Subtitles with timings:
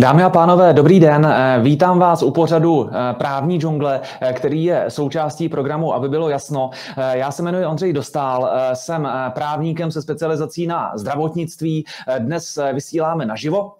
[0.00, 1.26] Dámy a pánové, dobrý den.
[1.26, 6.28] Eh, vítám vás u pořadu eh, Právní džungle, eh, který je součástí programu, aby bylo
[6.28, 6.70] jasno.
[7.12, 11.84] Já se jmenuji Ondřej Dostál, jsem právníkem se specializací na zdravotnictví.
[12.18, 13.72] Dnes vysíláme naživo,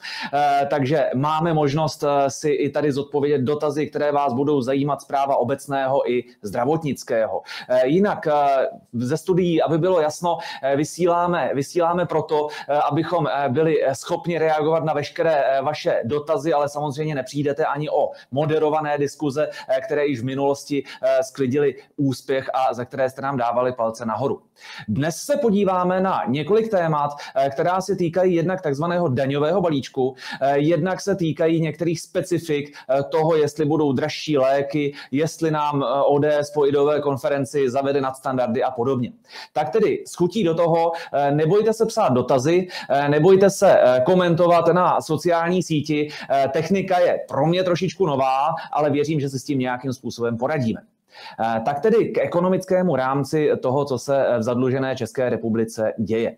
[0.70, 6.24] takže máme možnost si i tady zodpovědět dotazy, které vás budou zajímat zpráva obecného i
[6.42, 7.42] zdravotnického.
[7.84, 8.28] Jinak
[8.92, 10.38] ze studií, aby bylo jasno,
[10.76, 12.48] vysíláme, vysíláme proto,
[12.90, 19.48] abychom byli schopni reagovat na veškeré vaše dotazy, ale samozřejmě nepřijdete ani o moderované diskuze,
[19.48, 24.06] eh, které již v minulosti eh, sklidili úspěch a za které jste nám dávali palce
[24.06, 24.42] nahoru.
[24.88, 30.14] Dnes se podíváme na několik témat, eh, která se týkají jednak takzvaného daňového balíčku,
[30.54, 32.76] jednak se týkají některých specifik
[33.10, 39.12] toho, jestli budou dražší léky, jestli nám ODS po ideové konferenci zavede nadstandardy a podobně.
[39.52, 40.92] Tak tedy schutí do toho,
[41.30, 42.68] nebojte se psát dotazy,
[43.08, 49.20] nebojte se komentovat na sociální síti, Eh, technika je pro mě trošičku nová, ale věřím,
[49.20, 50.80] že se s tím nějakým způsobem poradíme.
[51.40, 56.36] Eh, tak tedy k ekonomickému rámci toho, co se v zadlužené České republice děje.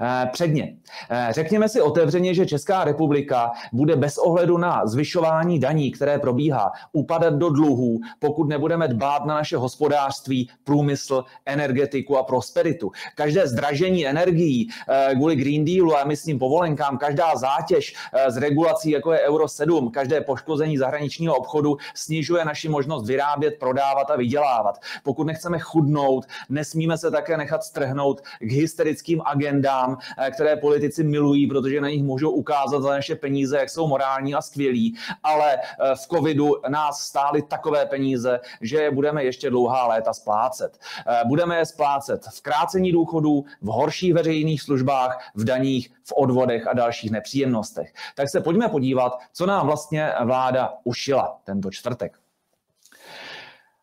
[0.00, 0.76] Eh, předně.
[1.10, 6.72] Eh, řekněme si otevřeně, že Česká republika bude bez ohledu na zvyšování daní, které probíhá,
[6.92, 12.90] upadat do dluhů, pokud nebudeme dbát na naše hospodářství, průmysl, energetiku a prosperitu.
[13.14, 17.94] Každé zdražení energií eh, kvůli Green Dealu a myslím povolenkám, každá zátěž
[18.28, 24.10] z regulací, jako je Euro 7, každé poškození zahraničního obchodu snižuje naši možnost vyrábět, prodávat
[24.10, 24.78] a vydělávat.
[25.02, 31.04] Pokud nechceme chudnout, nesmíme se také nechat strhnout k hysterickým agendám agendám, eh, které politici
[31.04, 35.56] milují, protože na nich můžou ukázat za naše peníze, jak jsou morální a skvělí, ale
[35.56, 40.78] eh, v covidu nás stály takové peníze, že je budeme ještě dlouhá léta splácet.
[41.06, 46.66] Eh, budeme je splácet v krácení důchodů, v horších veřejných službách, v daních, v odvodech
[46.66, 47.92] a dalších nepříjemnostech.
[48.14, 52.18] Tak se pojďme podívat, co nám vlastně vláda ušila tento čtvrtek.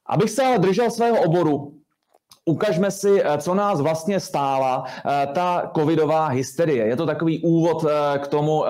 [0.06, 1.79] Abych se ale držel svého oboru,
[2.50, 6.86] Ukažme si, eh, co nás vlastně stála eh, ta covidová hysterie.
[6.88, 8.64] Je to takový úvod eh, k tomu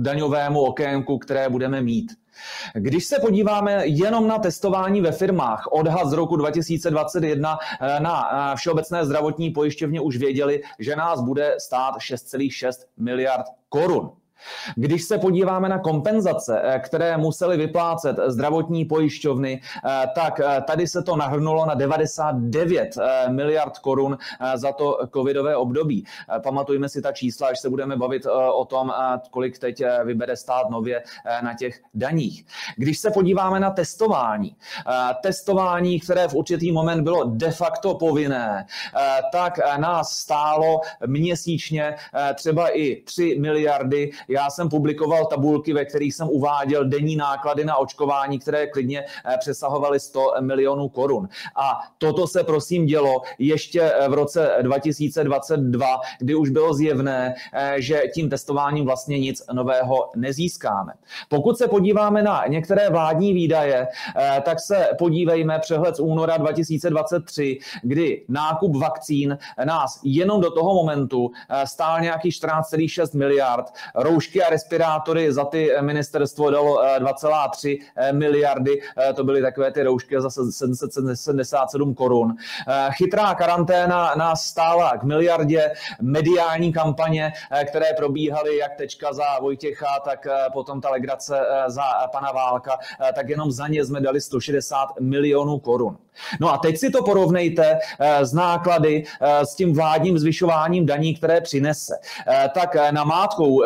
[0.00, 2.12] daňovému okénku, které budeme mít.
[2.74, 7.58] Když se podíváme jenom na testování ve firmách, odhad z roku 2021
[7.98, 14.10] na Všeobecné zdravotní pojišťovně už věděli, že nás bude stát 6,6 miliard korun.
[14.76, 20.86] Když se podíváme na kompenzace, eh, které museli vyplácet zdravotní pojišťovny, eh, tak eh, tady
[20.86, 24.18] se to nahrnulo na 99 miliard korun
[24.54, 26.04] za to covidové období.
[26.42, 28.92] Pamatujme si ta čísla, až se budeme bavit o tom,
[29.30, 31.02] kolik teď vybere stát nově
[31.42, 32.46] na těch daních.
[32.76, 34.56] Když se podíváme na testování,
[35.22, 38.66] testování, které v určitý moment bylo de facto povinné,
[39.32, 41.94] tak nás stálo měsíčně
[42.34, 47.76] třeba i 3 miliardy já jsem publikoval tabulky, ve kterých jsem uváděl denní náklady na
[47.76, 51.28] očkování, které klidně eh, přesahovaly 100 milionů korun.
[51.56, 57.74] A toto se prosím dělo ještě eh, v roce 2022, kdy už bylo zjevné, eh,
[57.78, 60.92] že tím testováním vlastně nic nového nezískáme.
[61.28, 63.88] Pokud se podíváme na některé vládní výdaje,
[64.42, 71.30] tak se podívejme přehled z února 2023, kdy nákup vakcín nás jenom do toho momentu
[71.64, 73.72] stál nějaký 14,6 miliard,
[74.14, 79.72] roušky a respirátory za ty ministerstvo dalo 2,3 eh, eh, miliardy, eh, to byly takové
[79.72, 82.34] ty roušky za 777 korun.
[82.90, 87.32] Chytrá karanténa nás stála k miliardě, mediální kampaně,
[87.68, 91.82] které probíhaly jak tečka za Vojtěcha, tak potom ta legrace za
[92.12, 92.78] pana Válka,
[93.14, 95.96] tak jenom za ně jsme dali 160 milionů korun.
[96.40, 97.78] No a teď si to porovnejte
[98.20, 99.04] s náklady,
[99.42, 101.94] s tím vládním zvyšováním daní, které přinese.
[102.54, 103.62] Tak na mátkou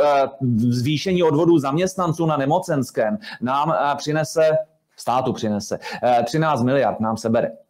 [0.71, 4.51] zvýšení odvodů zaměstnanců na nemocenském nám eh, přinese
[4.97, 5.79] státu přinese.
[6.25, 7.49] 13 eh, miliard nám se bere.
[7.49, 7.68] Eh,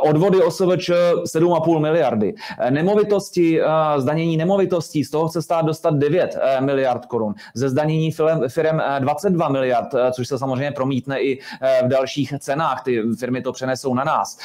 [0.00, 0.90] odvody OSVČ
[1.24, 2.34] 7,5 miliardy.
[2.58, 3.66] Eh, nemovitosti, eh,
[3.96, 7.34] zdanění nemovitostí, z toho chce stát dostat 9 miliard korun.
[7.54, 8.12] Ze zdanění
[8.48, 11.38] firm 22 miliard, což se samozřejmě promítne i
[11.84, 12.82] v dalších cenách.
[12.84, 14.38] Ty firmy to přenesou na nás.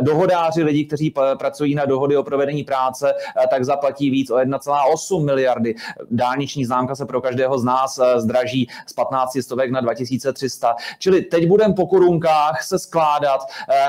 [0.00, 3.14] Dohodáři, lidi, kteří pracují na dohody o provedení práce,
[3.50, 5.74] tak zaplatí víc o 1,8 miliardy.
[6.10, 10.76] Dálniční známka se pro každého z nás zdraží z 15 stovek na 2300.
[10.98, 13.40] Čili teď budeme po korunkách se skládat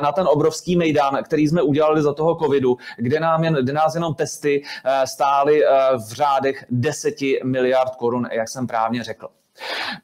[0.01, 3.95] na ten obrovský mejdán, který jsme udělali za toho covidu, kde, nám jen, kde nás
[3.95, 9.27] jenom testy eh, stály eh, v řádech 10 miliard korun, jak jsem právně řekl.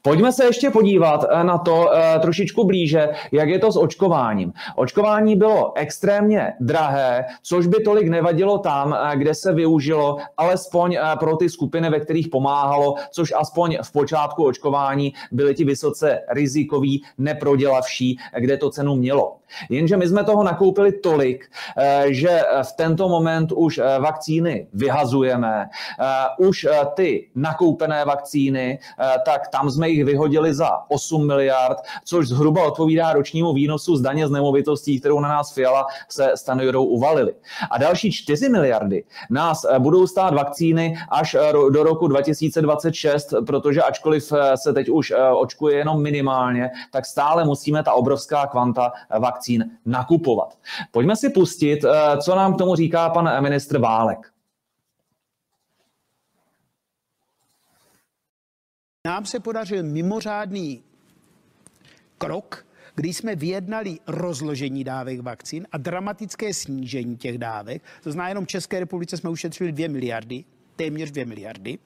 [0.02, 4.52] Pojďme se ještě podívat eh, na to eh, trošičku blíže, jak je to s očkováním.
[4.76, 11.36] Očkování bylo extrémně drahé, což by tolik nevadilo tam, eh, kde se využilo alespoň pro
[11.36, 18.18] ty skupiny, ve kterých pomáhalo, což aspoň v počátku očkování byly ti vysoce rizikoví, neprodělavší,
[18.38, 19.36] kde to cenu mělo.
[19.70, 21.50] Jenže my jsme toho nakoupili tolik,
[22.06, 25.68] že v tento moment už vakcíny vyhazujeme,
[26.38, 28.78] už ty nakoupené vakcíny,
[29.24, 34.28] tak tam jsme jich vyhodili za 8 miliard, což zhruba odpovídá ročnímu výnosu z daně
[34.28, 37.34] z nemovitostí, kterou na nás Fiala se Stanjurou uvalili.
[37.70, 43.82] A další 4 miliardy nás eh, budou stát vakcíny až eh, do roku 2026, protože
[43.82, 49.70] ačkoliv eh, se teď už očkuje jenom minimálně, tak stále musíme ta obrovská kvanta vakcín
[49.86, 50.54] nakupovat.
[50.90, 51.84] Pojďme si pustit,
[52.22, 54.18] co nám k tomu říká pan ministr Válek.
[59.06, 60.82] Nám se podařil mimořádný
[62.18, 67.82] krok, kdy jsme vyjednali rozložení dávek vakcín a dramatické snížení těch dávek.
[68.02, 70.44] To znamená, jenom v České republice jsme ušetřili 2 miliardy,
[70.76, 71.78] téměř 2 miliardy.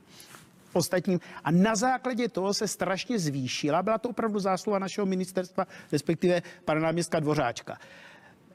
[0.72, 1.20] Ostatním.
[1.44, 6.81] A na základě toho se strašně zvýšila, byla to opravdu zásluha našeho ministerstva, respektive pana
[6.81, 7.78] náměstka Dvořáčka.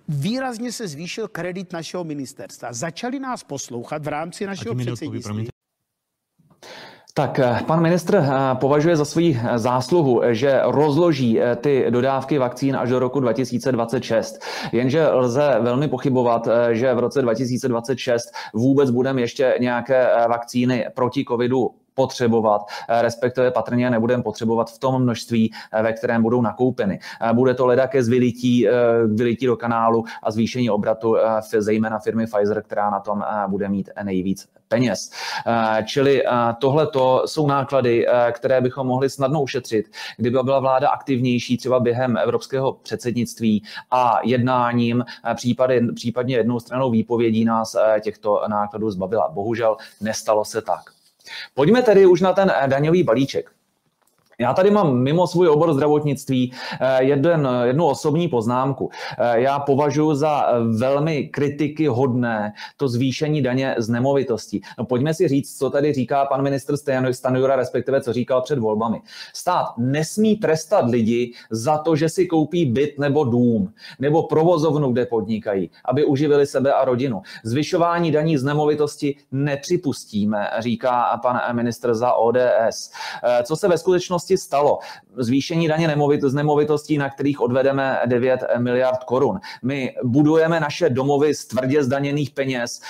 [0.07, 2.73] Výrazně se zvýšil kredit našeho ministerstva.
[2.73, 5.50] Začali nás poslouchat v rámci našeho předsednictví.
[7.13, 12.75] Tak eh, pan ministr eh, považuje za svou eh, zásluhu, že rozloží ty dodávky vakcín
[12.75, 14.39] až do roku 2026.
[14.71, 21.69] Jenže lze velmi pochybovat, že v roce 2026 vůbec budeme ještě nějaké vakcíny proti covidu
[21.94, 22.61] potřebovat,
[23.01, 25.51] respektive patrně nebudeme potřebovat v tom množství,
[25.81, 27.00] ve kterém budou nakoupeny.
[27.33, 28.67] Bude to leda ke zvylití,
[29.13, 31.15] vylití do kanálu a zvýšení obratu
[31.57, 35.12] zejména firmy Pfizer, která na tom bude mít nejvíc peněz.
[35.48, 36.30] Eh, čili eh,
[36.62, 36.88] tohle
[37.25, 42.74] jsou náklady, eh, které bychom mohli snadno ušetřit, kdyby byla vláda aktivnější třeba během evropského
[42.74, 45.06] předsednictví a jednáním,
[45.36, 49.30] případy, případně jednou stranou výpovědí nás těchto nákladů zbavila.
[49.30, 50.81] Bohužel nestalo se tak.
[51.54, 53.51] Pojďme tedy už na ten daňový balíček.
[54.41, 58.89] Já tady mám mimo svůj obor zdravotnictví eh, jeden, jednu osobní poznámku.
[59.18, 60.45] Eh, já považuji za
[60.77, 64.62] velmi kritiky hodné to zvýšení daně z nemovitostí.
[64.77, 66.75] No pojďme si říct, co tady říká pan ministr
[67.12, 69.01] Stanjura, respektive co říkal před volbami.
[69.33, 75.06] Stát nesmí trestat lidi za to, že si koupí byt nebo dům, nebo provozovnu, kde
[75.06, 77.21] podnikají, aby uživili sebe a rodinu.
[77.44, 82.92] Zvyšování daní z nemovitosti nepřipustíme, říká pan ministr za ODS.
[83.24, 84.79] Eh, co se ve skutečnosti skutečnosti stalo.
[85.17, 89.39] Zvýšení daně z nemovitostí, na kterých odvedeme 9 miliard korun.
[89.63, 92.81] My budujeme naše domovy z tvrdě zdaněných peněz.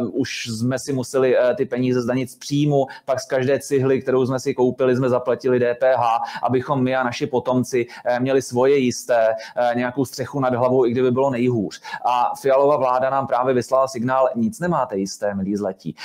[0.00, 4.02] Uh, už jsme si museli uh, ty peníze zdanit z příjmu, pak z každé cihly,
[4.02, 6.02] kterou jsme si koupili, jsme zaplatili DPH,
[6.42, 9.34] abychom my a naši potomci uh, měli svoje jisté,
[9.74, 11.80] nějakou střechu nad hlavou, i kdyby bylo nejhůř.
[12.04, 15.96] A Fialová vláda nám právě vyslala signál, nic nemáte jisté, milí zletí.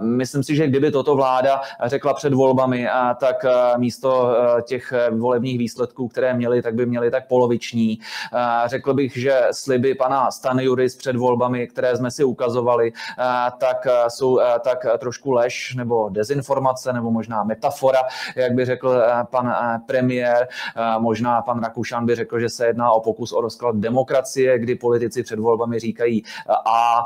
[0.00, 2.88] Myslím si, že kdyby toto vláda řekla před volbami,
[3.20, 3.44] tak
[3.76, 4.21] místo Eh,
[4.62, 7.98] těch eh, volebních výsledků, které měli, tak by měli tak poloviční.
[8.34, 12.92] Eh, řekl bych, že sliby pana Stanjuris před volbami, které jsme si ukazovali,
[13.58, 18.02] tak jsou tak trošku lež nebo dezinformace nebo možná metafora,
[18.36, 19.54] jak by řekl pan
[19.86, 20.48] premiér.
[20.98, 25.22] Možná pan Rakušan by řekl, že se jedná o pokus o rozklad demokracie, kdy politici
[25.22, 26.22] před volbami říkají
[26.66, 27.04] A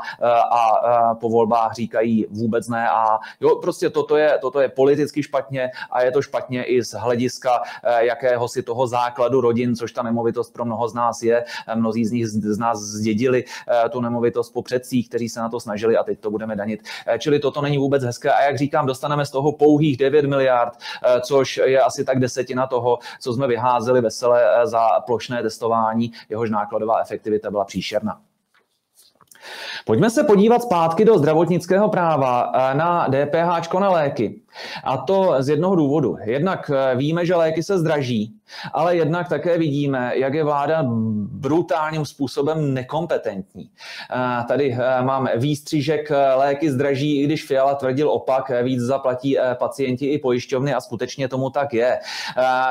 [0.51, 5.71] a po volbách říkají vůbec ne a jo, prostě toto je, toto je politicky špatně
[5.91, 10.53] a je to špatně i z hlediska eh, jakéhosi toho základu rodin, což ta nemovitost
[10.53, 11.45] pro mnoho z nás je.
[11.67, 15.49] Eh, mnozí z nich z nás zdědili eh, tu nemovitost po předcích, kteří se na
[15.49, 16.83] to snažili a teď to budeme danit.
[17.19, 20.73] Čili toto není vůbec hezké a jak říkám, dostaneme z toho pouhých 9 miliard,
[21.21, 27.01] což je asi tak desetina toho, co jsme vyházeli vesele za plošné testování, jehož nákladová
[27.01, 28.19] efektivita byla příšerná.
[29.85, 34.41] Pojďme se podívat zpátky do zdravotnického práva na DPH na léky.
[34.83, 36.17] A to z jednoho důvodu.
[36.23, 38.33] Jednak eh, víme, že léky se zdraží,
[38.73, 40.83] ale jednak také vidíme, jak je vláda
[41.31, 43.69] brutálním způsobem nekompetentní.
[44.11, 50.05] Eh, tady eh, mám výstřižek léky zdraží, i když Fiala tvrdil opak, víc zaplatí pacienti
[50.05, 51.99] i pojišťovny a skutečně tomu tak je.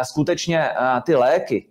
[0.02, 0.68] Skutečně
[1.02, 1.66] ty léky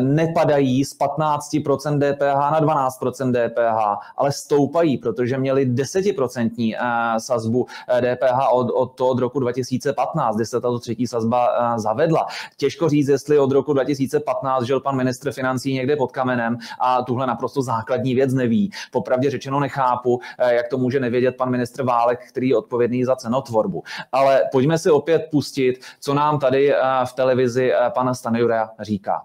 [0.00, 6.76] nepadají z 15% DPH na 12% DPH, ale stoupají, protože měli 10%
[7.18, 7.66] sazbu
[8.00, 12.26] DPH od, od toho roku 2015, kdy se tato třetí sazba zavedla.
[12.56, 17.26] Těžko říct, jestli od roku 2015 žil pan ministr financí někde pod kamenem a tuhle
[17.26, 18.70] naprosto základní věc neví.
[18.92, 23.82] Popravdě řečeno nechápu, jak to může nevědět pan ministr Válek, který je odpovědný za cenotvorbu.
[24.12, 29.22] Ale pojďme si opět pustit, co nám tady v televizi pana Stanjura říká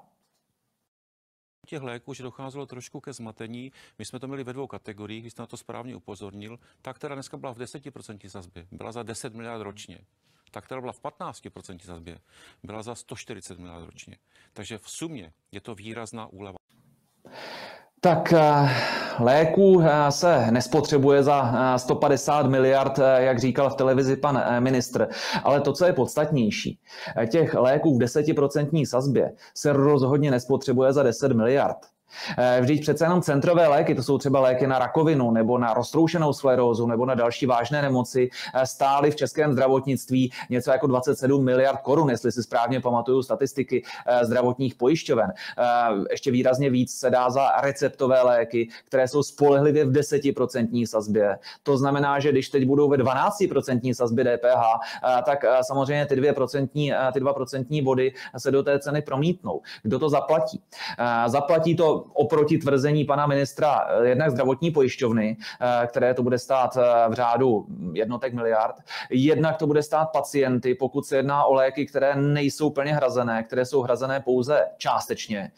[1.72, 3.72] těch léků, že docházelo trošku ke zmatení.
[4.00, 6.60] My jsme to měli ve dvou kategoriích, když jste na to správně upozornil.
[6.82, 10.00] Ta, která dneska byla v 10% sazbě, byla za 10 miliard ročně.
[10.52, 12.20] Ta, která byla v 15% sazbě,
[12.64, 14.18] byla za 140 miliard ročně.
[14.54, 16.58] Takže v sumě je to výrazná úleva.
[18.04, 18.70] Tak eh,
[19.20, 25.08] léků eh, se nespotřebuje za 150 eh, miliard, jak říkal v televizi pan ministr.
[25.44, 26.80] Ale to, co je podstatnější,
[27.30, 31.78] těch léků v desetiprocentní sazbě se rozhodně nespotřebuje za 10 miliard.
[32.38, 36.34] Eh, vždyť přece jenom centrové léky, to jsou třeba léky na rakovinu nebo na roztroušenou
[36.34, 41.82] sklerózu nebo na další vážné nemoci, eh, stály v českém zdravotnictví něco jako 27 miliard
[41.82, 45.34] korun, jestli si správně pamatuju statistiky eh, zdravotních pojišťoven.
[46.12, 51.38] Ještě výrazně víc se dá za receptové léky, které jsou spolehlivě v 10% sazbě.
[51.64, 54.64] To znamená, že když teď budou ve 12% sazbě DPH,
[55.26, 56.68] tak samozřejmě ty 2%,
[57.14, 59.62] ty 2% body se do té ceny promítnou.
[59.84, 60.62] Kdo to zaplatí?
[61.28, 66.78] Zaplatí to oproti tvrzení pana ministra eh, jednak zdravotní pojišťovny, eh, které to bude stát
[66.78, 68.76] eh, v řádu jednotek miliard,
[69.10, 73.66] jednak to bude stát pacienty, pokud se jedná o léky, které nejsou plně hrazené, které
[73.66, 75.52] jsou hrazené pouze částečně,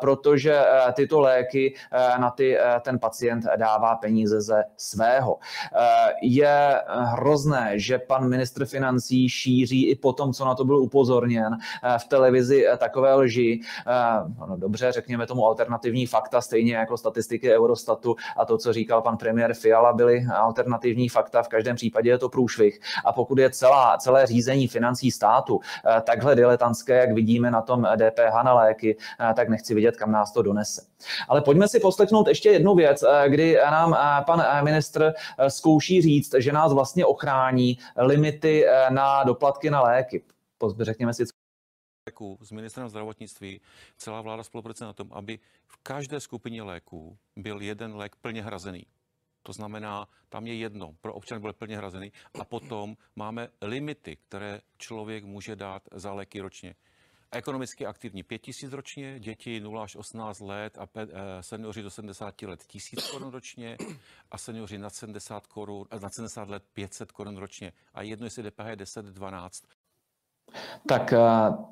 [0.00, 0.60] protože
[0.92, 1.74] tyto léky
[2.18, 5.38] na ty ten pacient dává peníze ze svého.
[6.22, 11.56] Je hrozné, že pan ministr financí šíří i po tom, co na to byl upozorněn
[11.98, 13.60] v televizi takové lži.
[14.48, 19.02] No dobře, řekněme tomu alternativní alternativní fakta, stejně jako statistiky Eurostatu a to, co říkal
[19.02, 21.42] pan premiér Fiala, byly alternativní fakta.
[21.42, 22.80] V každém případě je to průšvih.
[23.04, 27.86] A pokud je celá, celé řízení financí státu eh, takhle diletantské, jak vidíme na tom
[27.96, 30.82] DPH na léky, eh, tak nechci vidět, kam nás to donese.
[31.28, 35.12] Ale pojďme si poslechnout ještě jednu věc, eh, kdy nám pan ministr
[35.48, 40.22] zkouší říct, že nás vlastně ochrání limity na doplatky na léky.
[40.80, 41.24] Řekněme si,
[42.06, 43.60] léků s ministrem zdravotnictví
[43.96, 48.86] celá vláda spolupracuje na tom, aby v každé skupině léků byl jeden lék plně hrazený.
[49.42, 54.60] To znamená, tam je jedno, pro občan byl plně hrazený a potom máme limity, které
[54.78, 56.74] člověk může dát za léky ročně.
[57.30, 61.90] Ekonomicky aktivní 5 tisíc ročně, děti 0 až 18 let a pe, eh, seniori do
[61.90, 63.76] 70 let 1000 korun ročně
[64.30, 67.72] a seniori nad 70, korun, nad 70 let 500 korun ročně.
[67.94, 69.64] A jedno, jestli DPH je 10, 12.
[70.86, 71.18] Tak eh,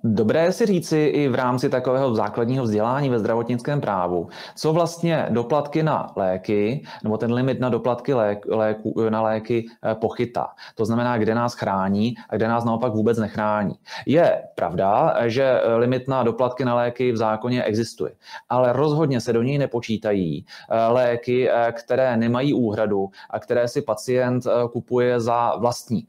[0.05, 5.83] dobré si říci i v rámci takového základního vzdělání ve zdravotnickém právu, co vlastně doplatky
[5.83, 10.49] na léky, nebo ten limit na doplatky lék, léku, na léky eh, pochytá.
[10.75, 13.75] To znamená, kde nás chrání a kde nás naopak vůbec nechrání.
[14.07, 18.13] Je pravda, že eh, limit na doplatky na léky v zákoně existuje,
[18.49, 20.47] ale rozhodně se do něj nepočítají
[20.89, 26.07] léky, které nemají úhradu a které si pacient kupuje za vlastní.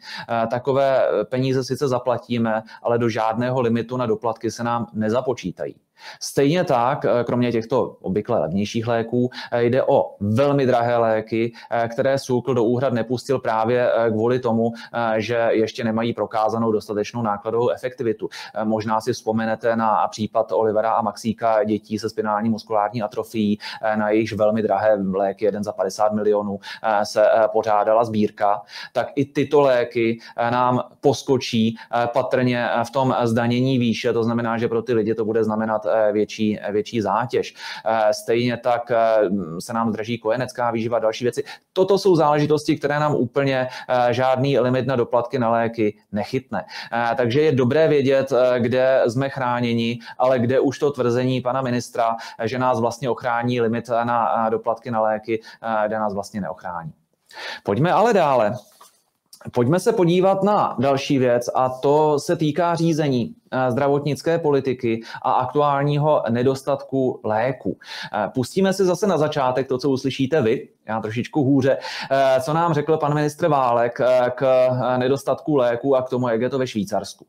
[0.49, 5.75] Takové peníze sice zaplatíme, ale do žádného limitu na doplatky se nám nezapočítají.
[6.19, 11.87] Stejně tak, eh, kromě těchto obvykle levnějších léků, eh, jde o velmi drahé léky, eh,
[11.87, 14.73] které SÚKL do úhrad nepustil právě kvůli tomu,
[15.17, 18.29] že ještě nemají prokázanou dostatečnou nákladovou efektivitu.
[18.63, 23.59] Možná si vzpomenete na případ Olivera a Maxíka dětí se spinální muskulární atrofií,
[23.95, 26.59] na jejichž velmi drahé léky, jeden za 50 milionů,
[27.03, 28.61] se pořádala sbírka.
[28.93, 31.77] Tak i tyto léky nám poskočí
[32.13, 36.11] patrně v tom zdanění výše, to znamená, že pro ty lidi to bude znamenat Eh,
[36.11, 37.55] větší, eh, větší zátěž.
[37.85, 38.91] Eh, stejně tak
[39.59, 41.43] se nám zdraží kojenecká výživa, další věci.
[41.73, 43.67] Toto jsou záležitosti, které nám úplně
[44.09, 46.65] žádný limit na doplatky na léky nechytne.
[47.17, 52.59] Takže je dobré vědět, kde jsme chráněni, ale kde už to tvrzení pana ministra, že
[52.59, 55.41] nás vlastně ochrání limit na doplatky na léky,
[55.87, 56.93] kde nás vlastně neochrání.
[57.63, 58.55] Pojďme ale dále.
[59.51, 65.31] Pojďme se podívat na další věc a to se týká řízení eh, zdravotnické politiky a
[65.31, 67.77] aktuálního nedostatku léku.
[68.13, 71.77] Eh, pustíme si zase na začátek to, co uslyšíte vy, já trošičku hůře,
[72.11, 74.01] eh, co nám řekl pan ministr Válek
[74.35, 77.25] k nedostatku léku a k tomu, jak je to ve Švýcarsku.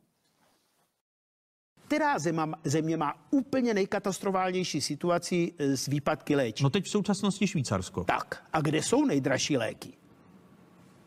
[1.86, 2.16] Která
[2.64, 6.64] země má úplně nejkatastrofálnější situaci s výpadky léčiv?
[6.64, 8.04] No teď v současnosti Švýcarsko.
[8.04, 9.92] Tak, a kde jsou nejdražší léky?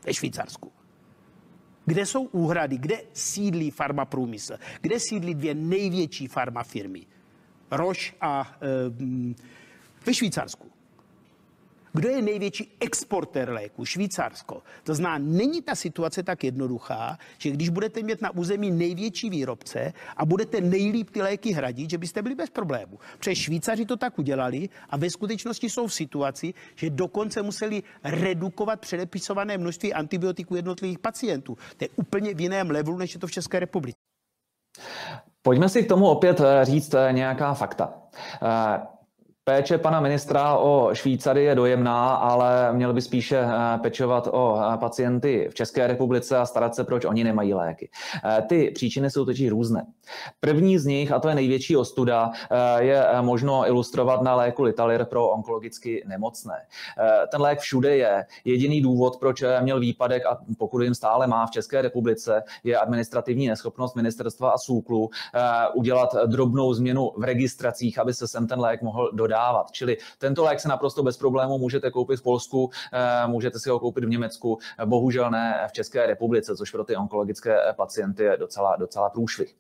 [0.06, 0.72] Ve Švýcarsku.
[1.90, 2.78] Kde jsou úhrady?
[2.78, 4.58] Kde sídlí farmaprůmysl?
[4.82, 7.06] Kde sídlí dvě největší farmafirmy?
[7.72, 8.68] Roche a e,
[10.06, 10.68] ve Švýcarsku.
[11.94, 13.86] Kdo je největší exportér léku?
[13.86, 14.64] Švýcarsko.
[14.84, 19.94] To znamená, není ta situace tak jednoduchá, že když budete mít na území největší výrobce
[20.18, 23.00] a budete nejlíp ty léky hradit, že byste byli bez problému.
[23.18, 28.80] Protože Švýcaři to tak udělali a ve skutečnosti jsou v situaci, že dokonce museli redukovat
[28.80, 31.58] předepisované množství antibiotiků jednotlivých pacientů.
[31.78, 33.98] To je úplně v jiném levelu, než je to v České republice.
[35.42, 37.94] Pojďme si k tomu opět eh, říct eh, nějaká fakta.
[39.50, 44.78] Péče pana ministra o Švýcary je dojemná, ale měl by spíše eh, pečovat o eh,
[44.78, 47.90] pacienty v České republice a starat se, proč oni nemají léky.
[48.26, 49.86] Eh, ty příčiny jsou totiž různé.
[50.40, 52.32] První z nich, a to je největší ostuda,
[52.80, 56.56] je možno ilustrovat na léku Litalir pro onkologicky nemocné.
[57.32, 58.26] Ten lék všude je.
[58.46, 63.48] Jediný důvod, proč měl výpadek, a pokud jim stále má v České republice, je administrativní
[63.48, 65.10] neschopnost ministerstva a SÚKLu
[65.74, 69.72] udělat drobnou změnu v registracích, aby se sem ten lék mohl dodat dávat.
[69.72, 73.80] Čili tento lék se naprosto bez problému můžete koupit v Polsku, eh, můžete si ho
[73.80, 78.76] koupit v Německu, bohužel ne v České republice, což pro ty onkologické pacienty je docela,
[78.76, 79.56] docela průšvih.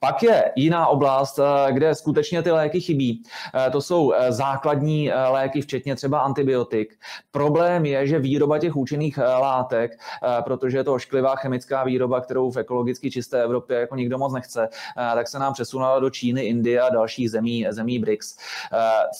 [0.00, 3.22] Pak je jiná oblast, eh, kde skutečně ty léky chybí.
[3.54, 6.98] Eh, to jsou základní léky, včetně třeba antibiotik.
[7.30, 10.00] Problém je, že výroba těch účinných látek,
[10.44, 14.68] protože je to ošklivá chemická výroba, kterou v ekologicky čisté Evropě jako nikdo moc nechce,
[14.94, 18.36] tak se nám přesunula do Číny, Indie a dalších zemí, zemí BRICS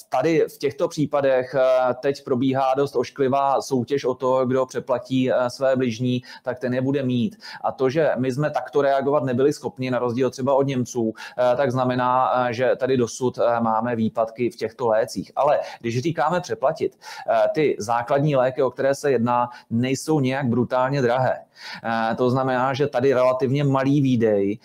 [0.08, 5.50] tady v těchto případech eh, teď probíhá dost ošklivá soutěž o to, kdo přeplatí eh,
[5.50, 7.36] své bližní, tak ten je bude mít.
[7.64, 11.56] A to, že my jsme takto reagovat nebyli schopni, na rozdíl třeba od Němců, eh,
[11.56, 15.32] tak znamená, že tady dosud máme výpadky v těchto lécích.
[15.36, 16.98] Ale když říkáme přeplatit,
[17.54, 21.44] ty základní léky, o které se jedná, nejsou nějak brutálně drahé.
[22.16, 24.58] To znamená, že tady relativně malý výdej,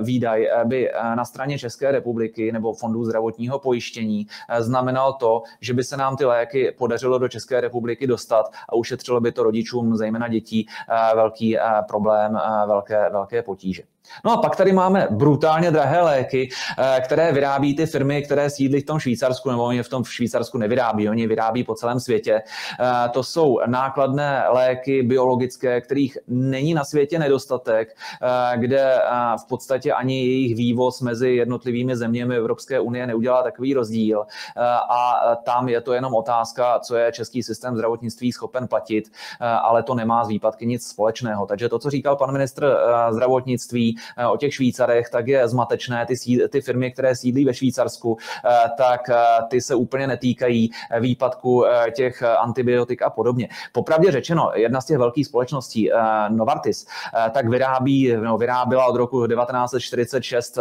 [0.00, 4.26] výdaj by na straně České republiky nebo Fondu zdravotního pojištění
[4.58, 9.20] znamenal to, že by se nám ty léky podařilo do České republiky dostat a ušetřilo
[9.20, 13.82] by to rodičům, zejména dětí, eh, velký eh, problém, eh, velké, velké potíže.
[14.24, 18.80] No a pak tady máme brutálně drahé léky, eh, které vyrábí ty firmy, které sídlí
[18.80, 22.42] v tom Švýcarsku, nebo oni v tom v Švýcarsku nevyrábí, oni vyrábí po celém světě.
[22.80, 28.98] Eh, to jsou nákladné léky biologické, kterých není na světě nedostatek, eh, kde
[29.42, 34.26] v podstatě ani jejich vývoz mezi jednotlivými zeměmi Evropské unie neudělá takový rozdíl.
[34.90, 39.94] A tam je to jenom otázka, co je český systém zdravotnictví schopen platit, ale to
[39.94, 41.46] nemá z výpadky nic společného.
[41.46, 42.76] Takže to, co říkal pan ministr
[43.10, 46.06] zdravotnictví, Eh, o těch Švýcarech, tak je zmatečné.
[46.06, 46.14] Ty,
[46.48, 49.16] ty firmy, které sídlí ve Švýcarsku, eh, tak eh,
[49.50, 53.48] ty se úplně netýkají výpadku těch antibiotik a podobně.
[53.72, 55.90] Popravdě řečeno, jedna z těch velkých společností,
[56.28, 56.86] Novartis,
[57.30, 60.58] tak vyrábí, no, vyrábila od roku 1946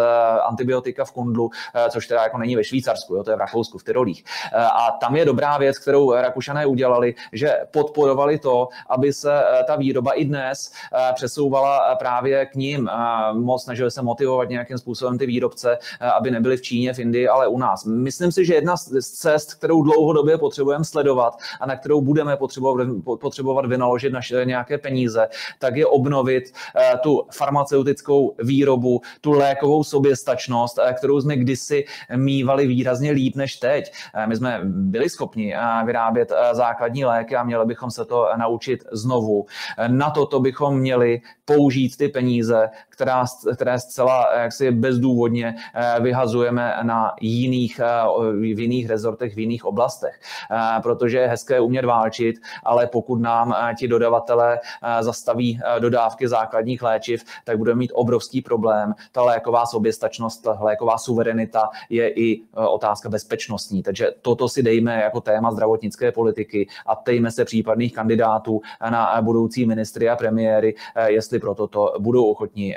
[0.48, 1.50] antibiotika v Kundlu,
[1.90, 4.24] což teda jako není ve Švýcarsku, jo, to je v Rakousku, v Tyrolích.
[4.54, 10.12] A tam je dobrá věc, kterou Rakušané udělali, že podporovali to, aby se ta výroba
[10.12, 10.72] i dnes
[11.14, 12.90] přesouvala právě k ním
[13.34, 17.28] moc snažili se motivovat nějakým způsobem ty výrobce, eh, aby nebyli v Číně, v Indii,
[17.28, 17.86] ale u nás.
[17.86, 22.88] Myslím si, že jedna z cest, kterou dlouhodobě potřebujeme sledovat a na kterou budeme potřebovat,
[23.20, 25.28] potřebovat vynaložit naše nějaké peníze,
[25.60, 26.44] tak je obnovit
[26.76, 33.56] eh, tu farmaceutickou výrobu, tu lékovou soběstačnost, eh, kterou jsme kdysi mývali výrazně líp než
[33.56, 33.94] teď.
[34.26, 35.56] My jsme byli schopni
[35.86, 39.46] vyrábět základní léky a měli bychom se to naučit znovu.
[39.88, 42.70] Na toto bychom měli použít ty peníze,
[43.12, 49.66] která, které zcela jaksi bezdůvodně eh, vyhazujeme na jiných, eh, v jiných rezortech, v jiných
[49.66, 50.20] oblastech.
[50.52, 54.60] Eh, protože je hezké umět válčit, ale pokud nám ti dodavatelé
[55.00, 58.94] zastaví dodávky základních léčiv, tak budeme mít obrovský problém.
[59.12, 63.84] Ta léková soběstačnost, ta léková suverenita je i otázka bezpečnostní.
[63.84, 69.66] Takže toto si dejme jako téma zdravotnické politiky a tejme se případných kandidátů na budoucí
[69.66, 70.76] ministry a premiéry,
[71.08, 72.76] jestli pro toto budou ochotní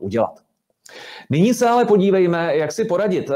[0.00, 0.40] udělat.
[1.30, 3.30] Nyní se ale podívejme, jak si poradit.
[3.30, 3.34] Eh,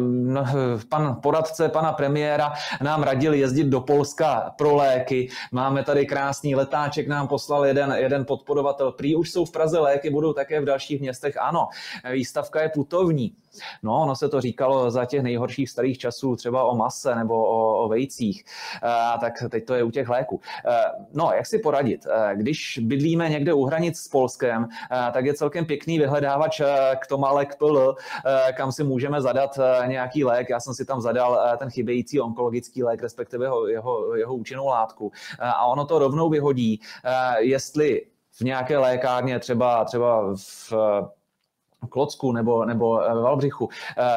[0.00, 0.44] no,
[0.88, 5.28] pan poradce pana premiéra nám radil jezdit do Polska pro léky.
[5.52, 8.92] Máme tady krásný letáček, nám poslal jeden, jeden podporovatel.
[8.92, 11.36] Prý už jsou v Praze léky, budou také v dalších městech.
[11.40, 11.68] Ano,
[12.12, 13.32] výstavka je putovní.
[13.82, 17.84] No, ono se to říkalo za těch nejhorších starých časů, třeba o mase nebo o,
[17.84, 18.44] o vejcích,
[18.82, 20.40] e, tak teď to je u těch léků.
[20.66, 20.76] E,
[21.14, 22.06] no, jak si poradit?
[22.06, 24.68] E, když bydlíme někde u hranic s Polskem,
[25.12, 26.60] tak je celkem pěkný vyhledávač
[26.96, 27.94] k Tomalek PL,
[28.48, 30.50] e, kam si můžeme zadat nějaký lék.
[30.50, 35.12] Já jsem si tam zadal ten chybějící onkologický lék, respektive jeho, jeho, jeho účinnou látku.
[35.38, 36.80] A ono to rovnou vyhodí,
[37.38, 40.72] jestli v nějaké lékárně, třeba, třeba v
[41.88, 43.68] Klocku nebo, nebo ve Valbřichu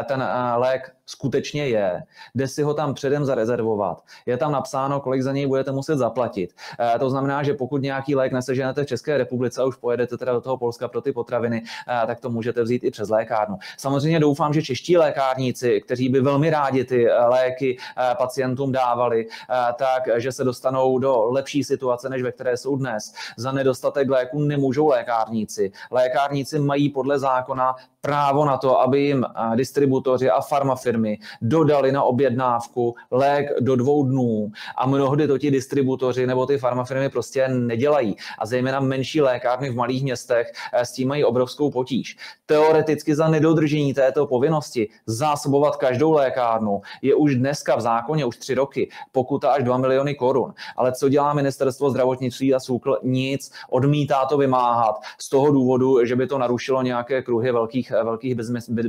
[0.07, 2.03] ten lék skutečně je,
[2.35, 4.03] jde si ho tam předem zarezervovat.
[4.25, 6.53] Je tam napsáno, kolik za něj budete muset zaplatit.
[6.79, 10.33] Eh, to znamená, že pokud nějaký lék neseženete v České republice a už pojedete teda
[10.33, 13.57] do toho Polska pro ty potraviny, eh, tak to můžete vzít i přes lékárnu.
[13.77, 17.77] Samozřejmě doufám, že čeští lékárníci, kteří by velmi rádi ty léky
[18.17, 19.27] pacientům dávali,
[19.75, 23.13] tak že se dostanou do lepší situace, než ve které jsou dnes.
[23.37, 25.71] Za nedostatek léků nemůžou lékárníci.
[25.91, 32.95] Lékárníci mají podle zákona právo na to, aby jim distributoři a farmafirmy dodali na objednávku
[33.11, 38.15] lék do dvou dnů a mnohdy to ti distributoři nebo ty farmafirmy prostě nedělají.
[38.39, 42.17] A zejména menší lékárny v malých městech eh, s tím mají obrovskou potíž.
[42.45, 48.53] Teoreticky za nedodržení této povinnosti zásobovat každou lékárnu je už dneska v zákoně už tři
[48.53, 50.53] roky pokuta až 2 miliony korun.
[50.77, 52.97] Ale co dělá ministerstvo zdravotnictví a SÚKL?
[53.03, 53.51] Nic.
[53.69, 58.35] Odmítá to vymáhat z toho důvodu, že by to narušilo nějaké kruhy velkých, velkých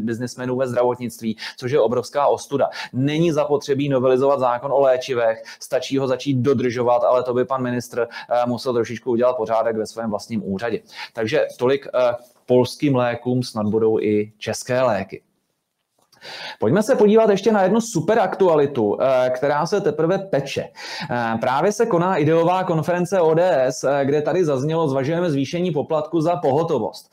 [0.01, 2.69] biznismenů ve zdravotnictví, což je obrovská ostuda.
[2.93, 8.09] Není zapotřebí novelizovat zákon o léčivech, stačí ho začít dodržovat, ale to by pan ministr
[8.31, 10.81] eh, musel trošičku udělat pořádek ve svém vlastním úřadě.
[11.13, 12.15] Takže tolik eh,
[12.47, 15.23] polským lékům snad budou i české léky.
[16.59, 20.69] Pojďme se podívat ještě na jednu super aktualitu, eh, která se teprve peče.
[21.11, 26.37] Eh, právě se koná ideová konference ODS, eh, kde tady zaznělo, zvažujeme zvýšení poplatku za
[26.37, 27.11] pohotovost.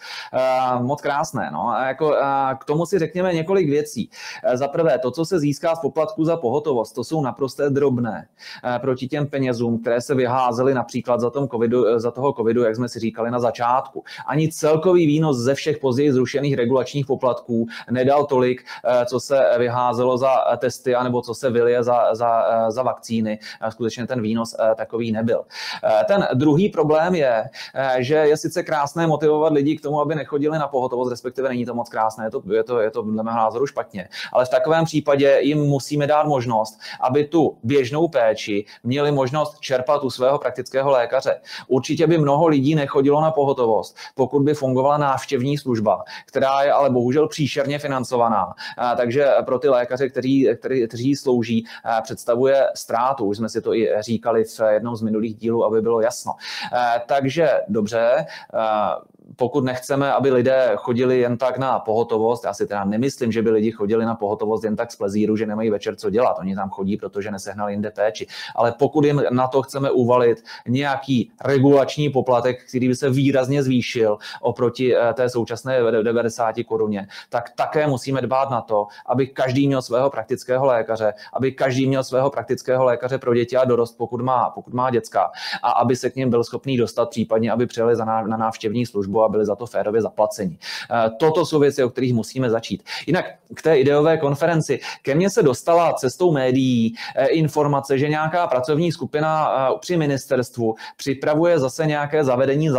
[0.82, 1.50] Moc krásné.
[1.54, 1.74] No.
[1.88, 2.16] Jako,
[2.60, 4.10] k tomu si řekněme několik věcí.
[4.54, 8.28] Za prvé, to, co se získá z poplatku za pohotovost, to jsou naprosté drobné
[8.82, 12.90] proti těm penězům, které se vyházely například za, tom covidu, za toho covidu, jak jsme
[12.90, 14.04] si říkali na začátku.
[14.28, 18.64] Ani celkový výnos ze všech později zrušených regulačních poplatků nedal tolik,
[19.06, 23.40] co se vyházelo za testy, anebo co se vylije za, za, za vakcíny.
[23.70, 25.46] Skutečně ten výnos eh, takový nebyl.
[25.84, 27.44] Eh, ten druhý problém je,
[27.76, 31.66] eh, že je sice krásné motivovat lidi k tomu, aby nechodili na pohotovost, respektive není
[31.66, 34.10] to moc krásné, je to, je to, je to dle mého názoru špatně.
[34.34, 40.04] Ale v takovém případě jim musíme dát možnost, aby tu běžnou péči měli možnost čerpat
[40.04, 41.42] u svého praktického lékaře.
[41.68, 46.90] Určitě by mnoho lidí nechodilo na pohotovost, pokud by fungovala návštěvní služba, která je ale
[46.90, 48.54] bohužel příšerně financovaná
[48.96, 51.66] takže pro ty lékaře, kteří, kteří, kteří slouží,
[52.02, 53.26] představuje ztrátu.
[53.26, 56.34] Už jsme si to i říkali v jednom z minulých dílů, aby bylo jasno.
[57.06, 58.26] Takže dobře,
[59.40, 63.50] pokud nechceme, aby lidé chodili jen tak na pohotovost, já si teda nemyslím, že by
[63.52, 66.36] lidi chodili na pohotovost jen tak z plezíru, že nemají večer co dělat.
[66.40, 68.28] Oni tam chodí, protože nesehnali jinde péči.
[68.56, 74.18] Ale pokud jim na to chceme uvalit nějaký regulační poplatek, který by se výrazně zvýšil
[74.42, 79.82] oproti eh, té současné 90 koruně, tak také musíme dbát na to, aby každý měl
[79.82, 84.50] svého praktického lékaře, aby každý měl svého praktického lékaře pro děti a dorost, pokud má,
[84.50, 85.32] pokud má děcka,
[85.64, 89.46] a aby se k ním byl schopný dostat, případně aby přijeli na návštěvní službu byli
[89.46, 90.58] za to férově zaplaceni.
[90.92, 92.84] Eh, toto jsou věci, o kterých musíme začít.
[93.08, 94.80] Jinak k té ideové konferenci.
[95.02, 100.76] Ke mně se dostala cestou médií eh, informace, že nějaká pracovní skupina eh, při ministerstvu
[100.98, 102.70] připravuje zase nějaké zavedení,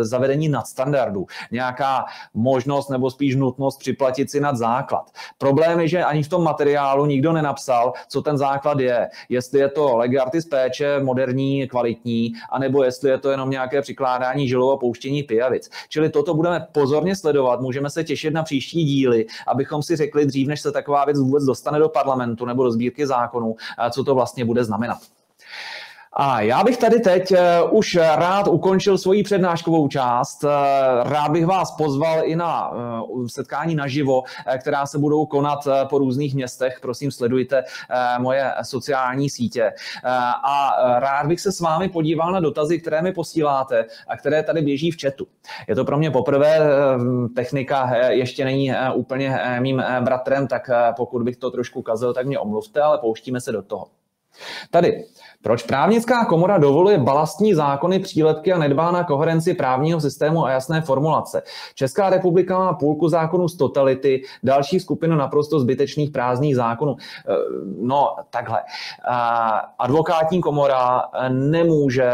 [0.00, 5.10] zavedení nadstandardů, nějaká možnost nebo spíš nutnost připlatit si nad základ.
[5.38, 9.08] Problém je, že ani v tom materiálu nikdo nenapsal, co ten základ je.
[9.28, 14.70] Jestli je to legartis péče, moderní, kvalitní, anebo jestli je to jenom nějaké přikládání žilou
[14.72, 15.70] a pouštění pijavic.
[15.96, 20.48] Čili toto budeme pozorně sledovat, můžeme se těšit na příští díly, abychom si řekli dřív,
[20.48, 23.56] než se taková věc vůbec dostane do parlamentu nebo do sbírky zákonů,
[23.90, 24.98] co to vlastně bude znamenat.
[26.18, 30.44] A já bych tady teď eh, už rád ukončil svoji přednáškovou část.
[30.44, 30.48] Eh,
[31.02, 34.22] rád bych vás pozval i na eh, setkání naživo,
[34.58, 35.58] která se budou konat
[35.90, 36.78] po různých městech.
[36.82, 37.64] Prosím, sledujte
[38.18, 39.72] moje sociální sítě.
[40.44, 44.62] A rád bych se s vámi podíval na dotazy, které mi posíláte a které tady
[44.62, 45.26] běží v chatu.
[45.68, 46.60] Je to pro mě poprvé,
[47.36, 52.80] technika ještě není úplně mým bratrem, tak pokud bych to trošku kazil, tak mě omluvte,
[52.80, 53.86] ale pouštíme se do toho.
[54.70, 55.04] Tady
[55.46, 60.80] proč právnická komora dovoluje balastní zákony, přílepky a nedbá na koherenci právního systému a jasné
[60.80, 61.42] formulace?
[61.74, 66.96] Česká republika má půlku zákonů z totality, další skupinu naprosto zbytečných prázdných zákonů.
[66.98, 67.32] Eh,
[67.80, 68.58] no, takhle.
[68.60, 69.12] Eh,
[69.78, 72.12] advokátní komora eh, nemůže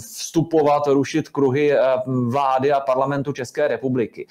[0.00, 1.74] vstupovat, rušit kruhy
[2.06, 4.26] vlády a parlamentu České republiky.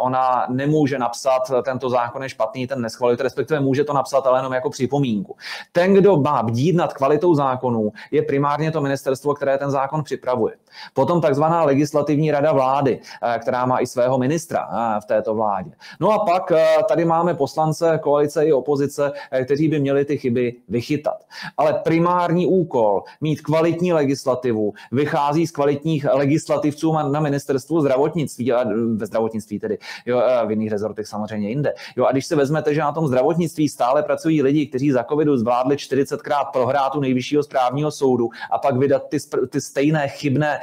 [0.00, 4.52] Ona nemůže napsat, tento zákon je špatný, ten neschvalit, respektive může to napsat, ale jenom
[4.52, 5.36] jako připomínku.
[5.72, 10.54] Ten, kdo má bdít nad kvalitou zákonů, je primárně to ministerstvo, které ten zákon připravuje.
[10.94, 13.00] Potom takzvaná legislativní rada vlády,
[13.38, 14.68] která má i svého ministra
[15.02, 15.70] v této vládě.
[16.00, 16.52] No a pak
[16.88, 19.12] tady máme poslance koalice i opozice,
[19.44, 21.26] kteří by měli ty chyby vychytat.
[21.56, 28.52] Ale primární úkol mít kvalitní legislativu vychází z kvalitních legislativců na ministerstvu zdravotnictví,
[28.96, 31.74] ve zdravotnictví tedy, jo, v jiných rezortech samozřejmě jinde.
[31.96, 35.36] Jo, a když se vezmete, že na tom zdravotnictví stále pracují lidi, kteří za covidu
[35.36, 35.76] zvládli
[36.20, 40.60] 40krát prohrát u nejvyššího správního soudu a pak vydat ty, ty stejné chybné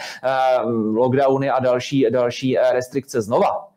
[0.65, 3.67] uh, lockdowny a další, další uh, restrikce znova,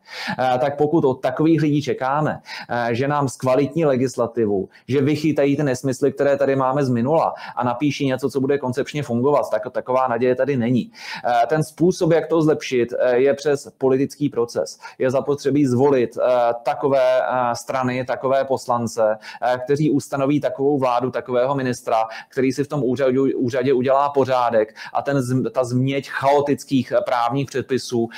[0.59, 6.11] tak pokud od takových lidí čekáme, eh, že nám zkvalitní legislativu, že vychytají ty nesmysly,
[6.11, 10.35] které tady máme z minula a napíší něco, co bude koncepčně fungovat, tak taková naděje
[10.35, 10.91] tady není.
[11.25, 14.79] Eh, ten způsob, jak to zlepšit, je přes politický proces.
[14.99, 16.17] Je zapotřebí zvolit
[16.63, 17.21] takové
[17.53, 19.17] strany, takové poslance,
[19.63, 25.01] kteří ustanoví takovou vládu, takového ministra, který si v tom úřadě, úřadě udělá pořádek a
[25.01, 28.09] ten, ta změť chaotických právních předpisů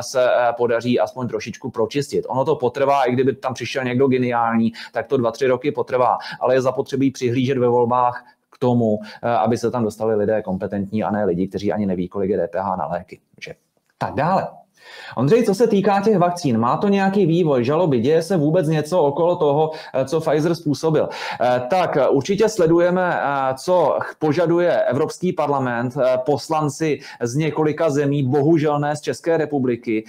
[0.00, 2.26] se podaří aspoň trošku trošičku pročistit.
[2.28, 6.18] Ono to potrvá, i kdyby tam přišel někdo geniální, tak to dva, tři roky potrvá,
[6.40, 11.04] ale je zapotřebí přihlížet ve volbách k tomu, eh, aby se tam dostali lidé kompetentní
[11.04, 13.20] a ne lidi, kteří ani neví, kolik je DPH na léky.
[13.98, 14.48] Tak dále.
[15.16, 19.02] Ondřej, co se týká těch vakcín, má to nějaký vývoj, žaloby, děje se vůbec něco
[19.02, 21.08] okolo toho, eh, co Pfizer způsobil?
[21.40, 23.20] Eh, tak eh, určitě sledujeme,
[23.56, 30.04] co požaduje Evropský parlament, poslanci z několika zemí, bohužel ne z České republiky,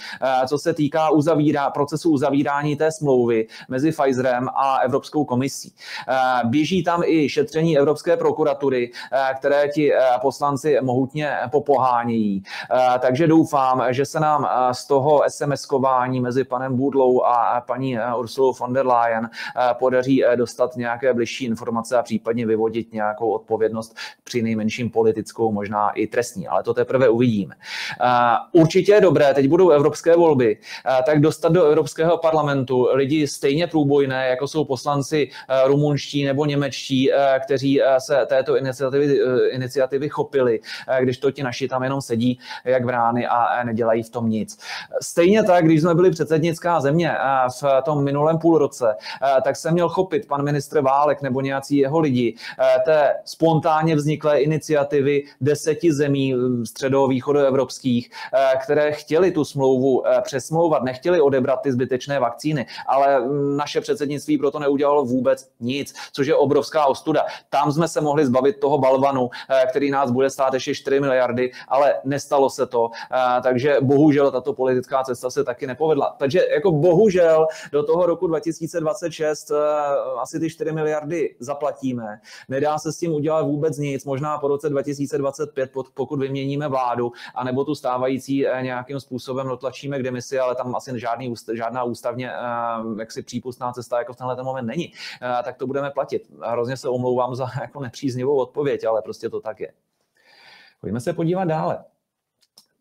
[0.47, 5.73] co se týká uzavírá, procesu uzavírání té smlouvy mezi Pfizerem a Evropskou komisí.
[6.45, 8.91] Běží tam i šetření Evropské prokuratury,
[9.37, 12.43] které ti poslanci mohutně popohánějí.
[12.99, 18.53] Takže doufám, že se nám z toho SMS-kování mezi panem Budlou a paní eh, Ursulou
[18.53, 23.95] von der Leyen eh, podaří eh, dostat nějaké bližší informace a případně vyvodit nějakou odpovědnost
[24.23, 27.55] při nejmenším politickou, možná i trestní, ale to teprve uvidíme.
[28.51, 30.57] Určitě je dobré, teď budou evropské volby,
[31.05, 35.29] tak dostat do Evropského parlamentu lidi stejně průbojné, jako jsou poslanci
[35.65, 37.11] rumunští nebo němečtí,
[37.45, 39.19] kteří se této iniciativy,
[39.51, 40.59] iniciativy chopili,
[40.99, 44.40] když to ti naši tam jenom sedí jak vrány a nedělají v tom nic.
[45.01, 47.15] Stejně tak, když jsme byli předsednická země
[47.61, 48.95] v tom minulém půlroce,
[49.43, 52.35] tak se měl chopit pan ministr Válek nebo nějací jeho lidi
[52.85, 58.11] té spontánně vzniklé iniciativy deseti zemí středo-východoevropských,
[58.63, 63.21] které chtěli tu smlouvu přesmlouvat, nechtěli odebrat ty zbytečné vakcíny, ale
[63.57, 67.25] naše předsednictví proto neudělalo vůbec nic, což je obrovská ostuda.
[67.49, 69.29] Tam jsme se mohli zbavit toho balvanu,
[69.69, 72.89] který nás bude stát ještě 4 miliardy, ale nestalo se to.
[73.43, 76.15] Takže bohužel tato politická cesta se taky nepovedla.
[76.19, 79.55] Takže jako bohužel do toho roku 2026 eh,
[80.21, 82.21] asi ty 4 miliardy zaplatíme.
[82.49, 87.63] Nedá se s tím udělat vůbec nic, možná po roce 2025, pokud vyměníme vládu, anebo
[87.63, 92.37] tu stávající eh, nějakým způsobem dotlačíme k demisi, ale tam asi žádný, žádná ústavně eh,
[92.99, 94.93] jaksi přípustná cesta jako v tenhle ten moment není.
[95.43, 96.27] Tak to budeme platit.
[96.41, 99.73] Hrozně se omlouvám za jako nepříznivou odpověď, ale prostě to tak je.
[100.81, 101.83] Pojďme se podívat dále.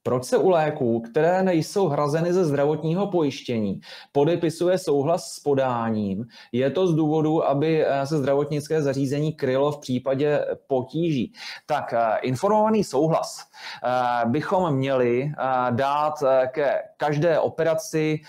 [0.02, 3.80] Proč se u léků, které nejsou hrazeny ze zdravotního pojištění,
[4.12, 6.24] podepisuje souhlas s podáním?
[6.52, 11.32] Je to z důvodu, aby eh, se zdravotnické zařízení krylo v případě potíží.
[11.66, 13.46] Tak eh, informovaný souhlas
[13.84, 15.32] eh, bychom měli
[15.70, 16.14] dát
[16.48, 18.20] ke každé operaci,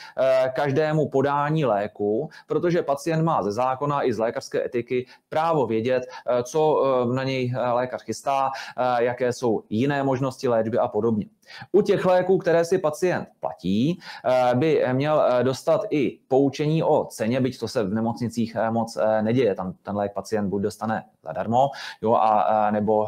[0.54, 6.04] každému podání léku, protože pacient má ze zákona i z lékařské etiky právo vědět,
[6.44, 8.52] co na něj lékař chystá,
[9.00, 11.26] jaké jsou jiné možnosti léčby a podobně.
[11.72, 17.06] U těch léků, které si pacient platí, eh, by měl eh, dostat i poučení o
[17.06, 19.56] ceně, byť to se v nemocnicích eh, moc neděje.
[19.56, 21.70] Tam ten lék pacient buď dostane zadarmo,
[22.02, 23.08] jo, a, nebo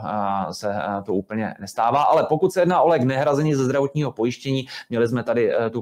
[0.52, 0.76] se
[1.06, 2.04] to úplně nestává.
[2.04, 5.82] Ale pokud se jedná o lék nehrazení ze zdravotního pojištění, měli jsme tady tu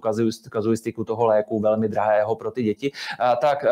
[0.50, 2.92] kazuistiku toho léku velmi drahého pro ty děti,
[3.42, 3.66] tak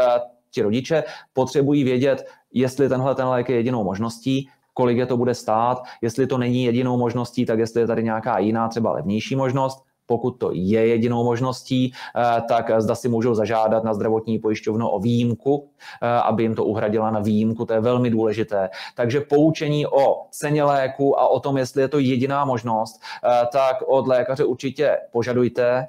[0.52, 4.49] ti rodiče potřebují vědět, jestli tenhle ten lék je jedinou možností,
[4.80, 8.39] kolik je to bude stát, jestli to není jedinou možností, tak jestli je tady nějaká
[8.39, 13.84] jiná, třeba levnější možnost pokud to je jedinou možností, eh, tak zda si můžou zažádat
[13.84, 15.69] na zdravotní pojišťovnu o výjimku,
[16.02, 18.69] eh, aby jim to uhradila na výjimku, to je velmi důležité.
[18.95, 23.86] Takže poučení o ceně léku a o tom, jestli je to jediná možnost, eh, tak
[23.86, 25.86] od lékaře určitě požadujte.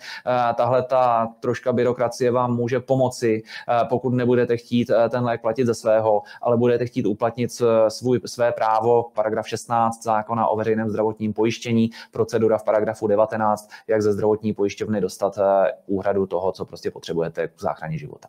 [0.55, 3.43] Tahle ta troška byrokracie vám může pomoci,
[3.89, 7.53] pokud nebudete chtít ten lék platit ze svého, ale budete chtít uplatnit
[7.89, 14.03] svůj, své právo, paragraf 16 zákona o veřejném zdravotním pojištění, procedura v paragrafu 19, jak
[14.03, 18.29] ze ze zdravotní pojišťovny dostat eh, úhradu toho, co prostě potřebujete k záchraně života.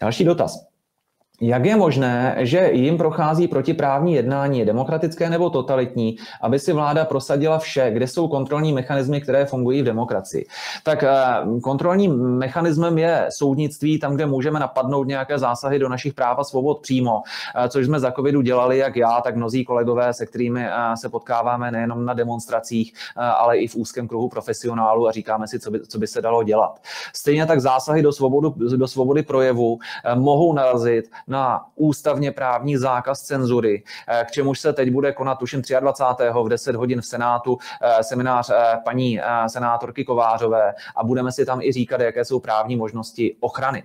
[0.00, 0.66] Další dotaz.
[1.40, 7.58] Jak je možné, že jim prochází protiprávní jednání, demokratické nebo totalitní, aby si vláda prosadila
[7.58, 10.46] vše, kde jsou kontrolní mechanismy, které fungují v demokracii?
[10.82, 11.16] Tak eh,
[11.62, 16.80] kontrolním mechanismem je soudnictví, tam, kde můžeme napadnout nějaké zásahy do našich práv a svobod
[16.80, 17.22] přímo,
[17.56, 21.08] eh, což jsme za covidu dělali, jak já, tak mnozí kolegové, se kterými eh, se
[21.08, 25.80] potkáváme nejenom na demonstracích, ale i v úzkém kruhu profesionálů a říkáme si, co by,
[25.86, 26.80] co by se dalo dělat.
[27.14, 29.78] Stejně tak zásahy do, svobodu, do svobody projevu
[30.14, 35.62] mohou narazit na ústavně právní zákaz cenzury, eh, k čemuž se teď bude konat tuším
[35.80, 36.42] 23.
[36.44, 41.60] v 10 hodin v Senátu eh, seminář eh, paní senátorky Kovářové a budeme si tam
[41.62, 43.82] i říkat, jaké jsou právní možnosti ochrany.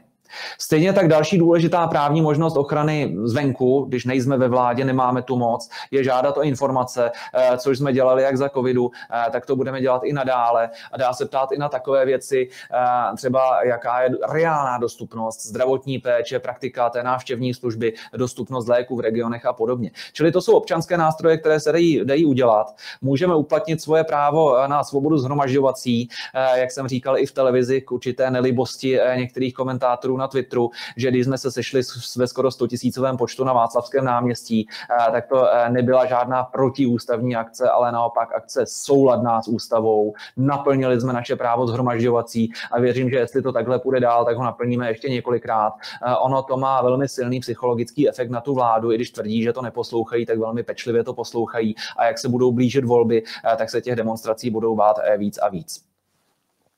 [0.58, 5.70] Stejně tak další důležitá právní možnost ochrany zvenku, když nejsme ve vládě, nemáme tu moc,
[5.92, 8.92] je žádat o informace, eh, což jsme dělali jak za covidu,
[9.28, 10.70] eh, tak to budeme dělat i nadále.
[10.92, 16.00] A dá se ptát i na takové věci, eh, třeba jaká je reálná dostupnost zdravotní
[16.00, 19.92] péče, praktika té návštěvní služby, dostupnost léku v regionech a podobně.
[20.14, 22.76] Čili to jsou občanské nástroje, které se dají, dají udělat.
[23.02, 26.10] Můžeme uplatnit svoje právo na svobodu zhromažďovací,
[26.56, 31.26] jak jsem říkal i v televizi, k určité nelibosti některých komentátorů na Twitteru, že když
[31.26, 31.82] jsme se sešli
[32.18, 37.36] ve skoro 100 tisícovém počtu na Václavském náměstí, eh, tak to eh, nebyla žádná protiústavní
[37.36, 40.14] akce, ale naopak akce souladná s ústavou.
[40.38, 44.44] Naplnili jsme naše právo zhromažďovací a věřím, že jestli to takhle půjde dál, tak ho
[44.44, 45.74] naplníme ještě několikrát.
[46.08, 49.54] Eh, ono to má velmi silný psychologický efekt na tu vládu, i když tvrdí, že
[49.54, 53.24] to neposlouchají, tak velmi pečlivě to poslouchají a jak se budou blížit volby,
[53.58, 55.84] tak se těch demonstrací budou bát víc a víc.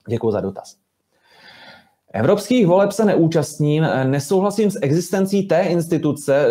[0.07, 0.84] Děkuji za dotaz.
[2.15, 6.49] Evropských voleb se neúčastním, eh, nesouhlasím s existencí té instituce, eh,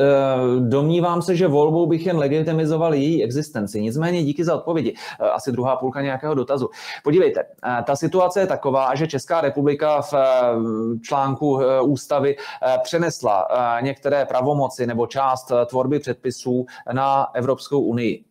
[0.60, 3.80] domnívám se, že volbou bych jen legitimizoval její existenci.
[3.80, 4.94] Nicméně díky za odpovědi.
[5.20, 6.68] Eh, asi druhá půlka nějakého dotazu.
[7.04, 7.44] Podívejte,
[7.84, 10.14] ta situace je taková, že Česká republika v
[11.02, 12.36] článku ústavy
[12.82, 13.48] přenesla
[13.80, 18.24] některé pravomoci nebo část tvorby předpisů na Evropskou unii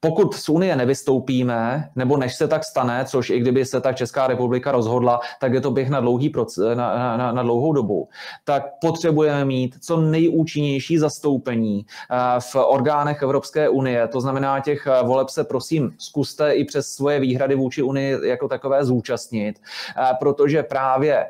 [0.00, 4.26] pokud z Unie nevystoupíme, nebo než se tak stane, což i kdyby se tak Česká
[4.26, 8.08] republika rozhodla, tak je to běh na, dlouhý proces, na, na, na dlouhou dobu,
[8.44, 14.08] tak potřebujeme mít co nejúčinnější zastoupení eh, v orgánech Evropské unie.
[14.08, 18.48] To znamená, těch eh, voleb se prosím zkuste i přes svoje výhrady vůči Unii jako
[18.48, 19.58] takové zúčastnit,
[19.96, 21.26] eh, protože právě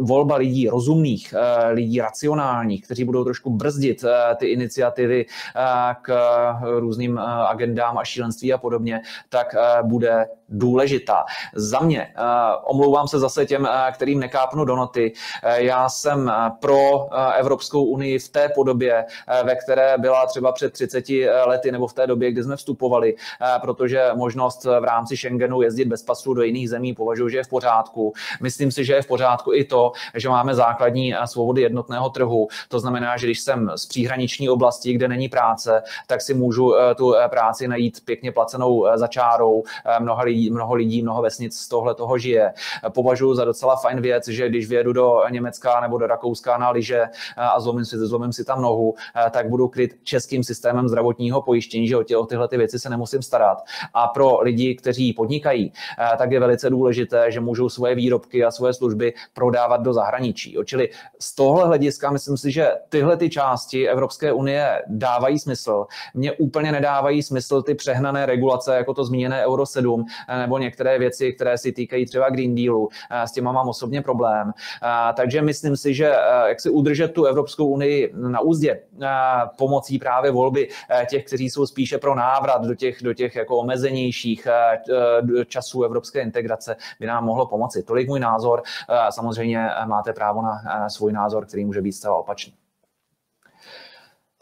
[0.00, 1.34] volba lidí rozumných,
[1.70, 4.04] lidí racionálních, kteří budou trošku brzdit
[4.36, 5.26] ty iniciativy
[6.02, 6.10] k
[6.78, 11.24] různým agendám, agendám a šílenství a podobně, tak eh, bude důležitá.
[11.54, 12.22] Za mě, eh,
[12.64, 15.12] omlouvám se zase těm, eh, kterým nekápnu do noty,
[15.56, 19.04] já jsem pro Evropskou unii v té podobě,
[19.44, 23.14] ve které byla třeba před 30 lety nebo v té době, kdy jsme vstupovali,
[23.60, 27.48] protože možnost v rámci Schengenu jezdit bez pasu do jiných zemí považuji, že je v
[27.48, 28.12] pořádku.
[28.42, 32.48] Myslím si, že je v pořádku i to, že máme základní svobody jednotného trhu.
[32.68, 37.14] To znamená, že když jsem z příhraniční oblasti, kde není práce, tak si můžu tu
[37.28, 39.62] práci najít pěkně placenou eh, za čárou.
[39.86, 42.52] Eh, mnoho lidí, mnoho lidí, mnoho vesnic z tohle toho žije.
[42.94, 47.00] Považuji za docela fajn věc, že když vyjedu do Německa nebo do Rakouska na lyže
[47.00, 48.94] eh, a zlomím si, zlomím si tam nohu,
[49.30, 52.90] tak budu kryt českým systémem zdravotního pojištění, že o, tě, o tyhle ty věci se
[52.90, 53.58] nemusím starat.
[53.94, 55.72] A pro lidi, kteří podnikají,
[56.18, 60.56] tak je velice důležité, že můžou svoje výrobky a svoje služby prodávat do zahraničí.
[60.64, 65.86] Čili z tohle hlediska myslím si, že tyhle ty části Evropské unie dávají smysl.
[66.14, 70.98] Mně úplně nedávají smysl ty přehnané regulace, jako to zmíněné Euro 7, eh, nebo některé
[70.98, 72.88] věci, které si týkají třeba Green Dealu.
[73.10, 74.52] Eh, s těma mám osobně problém.
[74.82, 76.14] Eh, takže myslím si, že
[76.46, 78.80] jak si udržet tu Evropskou unii na úzdě
[79.58, 80.68] pomocí právě volby
[81.08, 84.48] těch, kteří jsou spíše pro návrat do těch, do těch jako omezenějších
[85.46, 87.82] časů evropské integrace, by nám mohlo pomoci.
[87.82, 88.62] Tolik můj názor.
[89.10, 92.59] Samozřejmě máte právo na svůj názor, který může být zcela opačný.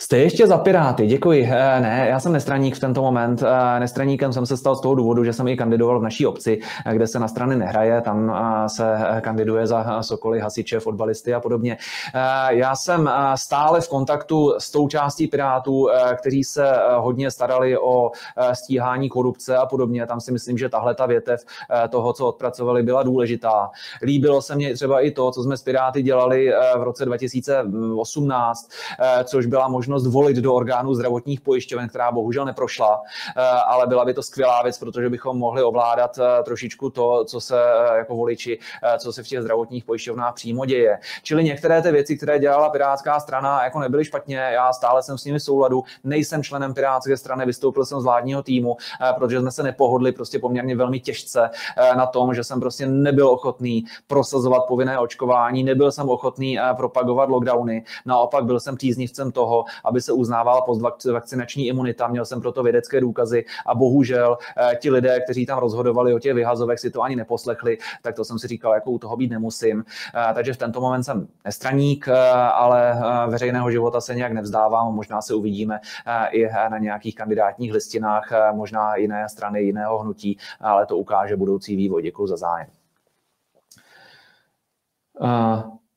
[0.01, 1.49] Jste ještě za Piráty, děkuji.
[1.53, 3.43] Eh, ne, já jsem nestraník v tento moment.
[3.43, 6.61] Eh, nestraníkem jsem se stal z toho důvodu, že jsem i kandidoval v naší obci,
[6.87, 8.01] eh, kde se na strany nehraje.
[8.01, 11.77] Tam se kandiduje za Sokoly, hasiče, fotbalisty a podobně.
[12.49, 18.11] Já jsem stále v kontaktu s tou částí Pirátů, kteří se hodně starali o
[18.53, 20.07] stíhání korupce a podobně.
[20.07, 21.45] Tam si myslím, že tahle ta větev
[21.91, 23.71] toho, co odpracovali, byla důležitá.
[24.03, 28.71] Líbilo se mně třeba i to, co jsme s Piráty dělali v roce 2018,
[29.25, 33.03] což byla možnost možnost volit do orgánů zdravotních pojišťoven, která bohužel neprošla,
[33.67, 37.63] ale byla by to skvělá věc, protože bychom mohli ovládat trošičku to, co se
[37.97, 38.59] jako voliči,
[38.99, 40.99] co se v těch zdravotních pojišťovnách přímo děje.
[41.23, 45.25] Čili některé ty věci, které dělala Pirátská strana, jako nebyly špatně, já stále jsem s
[45.25, 48.77] nimi souladu, nejsem členem Pirátské strany, vystoupil jsem z vládního týmu,
[49.19, 51.51] protože jsme se nepohodli prostě poměrně velmi těžce
[51.97, 57.85] na tom, že jsem prostě nebyl ochotný prosazovat povinné očkování, nebyl jsem ochotný propagovat lockdowny,
[58.07, 63.45] naopak byl jsem příznivcem toho, aby se uznávala postvakcinační imunita, měl jsem proto vědecké důkazy
[63.67, 64.39] a bohužel
[64.79, 68.39] ti lidé, kteří tam rozhodovali o těch vyhazovech, si to ani neposlechli, tak to jsem
[68.39, 69.85] si říkal, jako u toho být nemusím.
[70.35, 72.09] Takže v tento moment jsem nestraník,
[72.53, 75.81] ale veřejného života se nějak nevzdávám, možná se uvidíme
[76.31, 82.03] i na nějakých kandidátních listinách, možná jiné strany, jiného hnutí, ale to ukáže budoucí vývoj.
[82.03, 82.69] Děkuji za zájem.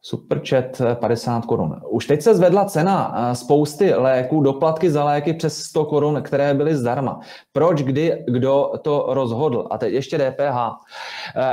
[0.03, 1.81] Superchat 50 korun.
[1.89, 6.75] Už teď se zvedla cena spousty léků, doplatky za léky přes 100 korun, které byly
[6.75, 7.19] zdarma.
[7.53, 9.67] Proč, kdy, kdo to rozhodl?
[9.71, 10.57] A teď ještě DPH.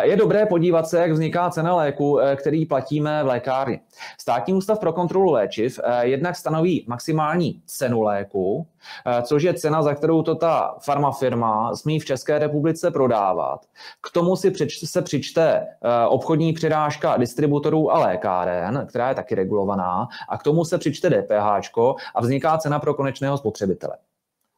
[0.02, 3.80] Je dobré podívat se, jak vzniká cena léku, který platíme v lékárně.
[4.20, 8.66] Státní ústav pro kontrolu léčiv jednak stanoví maximální cenu léku,
[9.06, 13.60] Eh, což je cena, za kterou to ta farmafirma smí v České republice prodávat.
[14.00, 17.98] K tomu si přič, se přičte eh, obchodní přirážka distributorů a
[18.38, 21.70] lékáren, která je taky regulovaná, a k tomu se přičte DPH
[22.14, 23.96] a vzniká cena pro konečného spotřebitele.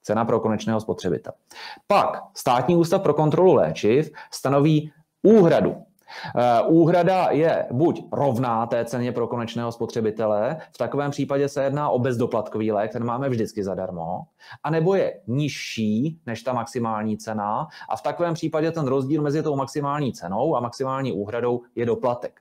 [0.03, 1.35] Cena pro konečného spotřebitele.
[1.87, 5.77] Pak státní ústav pro kontrolu léčiv stanoví úhradu
[6.37, 11.89] Eh, úhrada je buď rovná té ceně pro konečného spotřebitele, v takovém případě se jedná
[11.89, 14.23] o bezdoplatkový lék, ten máme vždycky zadarmo,
[14.65, 19.57] anebo je nižší než ta maximální cena a v takovém případě ten rozdíl mezi tou
[19.57, 22.41] maximální cenou a maximální úhradou je doplatek.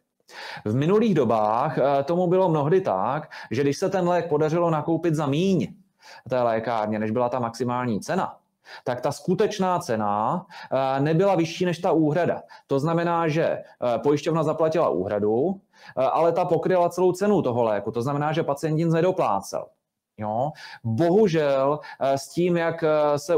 [0.65, 5.15] V minulých dobách eh, tomu bylo mnohdy tak, že když se ten lék podařilo nakoupit
[5.15, 5.73] za míň
[6.29, 8.37] té lékárně, než byla ta maximální cena,
[8.83, 12.41] tak ta skutečná cena eh, nebyla vyšší než ta úhrada.
[12.67, 13.63] To znamená, že eh,
[14.03, 15.61] pojišťovna zaplatila úhradu,
[15.95, 17.91] ale ta pokryla celou cenu toho léku.
[17.91, 19.65] To znamená, že pacient nic nedoplácel.
[20.19, 20.51] Jo?
[20.83, 23.33] Bohužel eh, s tím, jak eh, se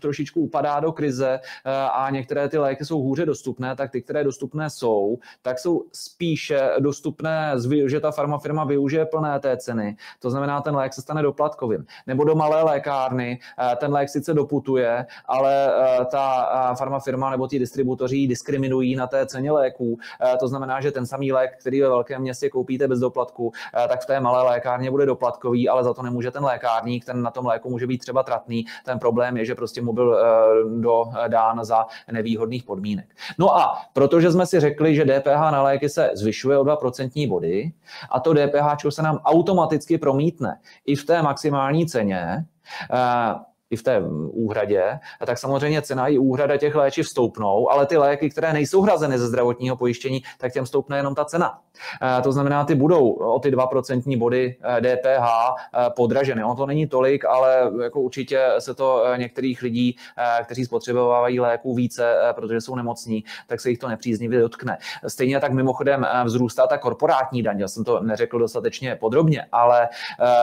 [0.00, 4.24] trošičku upadá do krize eh, a některé ty léky jsou hůře dostupné, tak ty, které
[4.24, 7.54] dostupné jsou, tak jsou spíše dostupné,
[7.86, 9.96] že ta farmafirma využije plné té ceny.
[10.18, 11.86] To znamená, ten lék se stane doplatkovým.
[12.06, 13.38] Nebo do malé lékárny
[13.76, 15.72] ten lék sice doputuje, ale
[16.10, 19.98] ta farmafirma nebo ti distributoři diskriminují na té ceně léků.
[20.40, 23.52] To znamená, že ten samý lék, který ve velkém městě koupíte bez doplatku,
[23.88, 27.22] tak v té malé lékárně bude doplatkový, ale za to nemůže může ten lékárník, ten
[27.22, 28.64] na tom léku může být třeba tratný.
[28.84, 33.06] Ten problém je, že prostě mu byl eh, do, eh, za nevýhodných podmínek.
[33.38, 37.72] No a protože jsme si řekli, že DPH na léky se zvyšuje o 2% body
[38.10, 42.44] a to DPH se nám automaticky promítne i v té maximální ceně,
[42.92, 43.34] eh,
[43.72, 48.30] i v té úhradě, tak samozřejmě cena i úhrada těch léčiv stoupnou, ale ty léky,
[48.30, 51.58] které nejsou hrazeny ze zdravotního pojištění, tak těm stoupne jenom ta cena.
[52.02, 56.44] Eh, to znamená, ty budou o ty 2% body DPH eh, eh, podraženy.
[56.44, 59.96] Ono to není tolik, ale jako určitě se to některých lidí,
[60.44, 64.78] kteří spotřebovávají léků více, protože jsou nemocní, tak se jich to nepříznivě dotkne.
[65.06, 67.60] Stejně tak mimochodem vzrůstá ta korporátní daň.
[67.60, 69.88] Já jsem to neřekl dostatečně podrobně, ale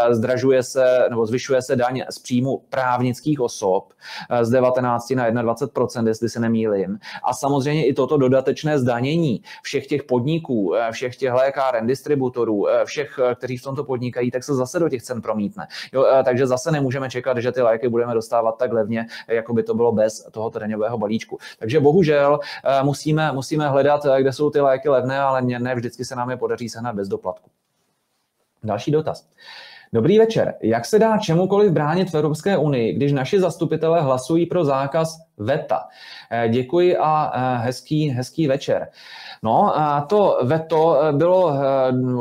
[0.10, 3.94] zdražuje se nebo zvyšuje se daň z příjmu právnických osob
[4.42, 7.00] z 19 na 21%, jestli se nemýlím.
[7.24, 13.20] A samozřejmě i toto dodatečné zdanění všech těch podniků, všech těch lékáren, distributorů, eh, všech,
[13.20, 15.68] eh, kteří v tomto podnikají, tak se zase do těch cen promítne.
[15.94, 19.64] Jo, eh, takže zase nemůžeme čekat, že ty léky budeme dostávat tak levně, jako by
[19.64, 21.38] to bylo bez toho daňového balíčku.
[21.60, 22.40] Takže bohužel
[22.84, 26.70] musíme, musíme hledat, kde jsou ty léky levné, ale ne vždycky se nám je podaří
[26.70, 27.50] sehnat bez doplatku.
[28.64, 29.28] Další dotaz.
[29.94, 30.54] Dobrý večer.
[30.62, 35.88] Jak se dá čemukoliv bránit v Evropské unii, když naši zastupitelé hlasují pro zákaz VETA?
[36.50, 38.88] Děkuji a hezký, hezký večer.
[39.44, 41.54] No a to veto eh, bylo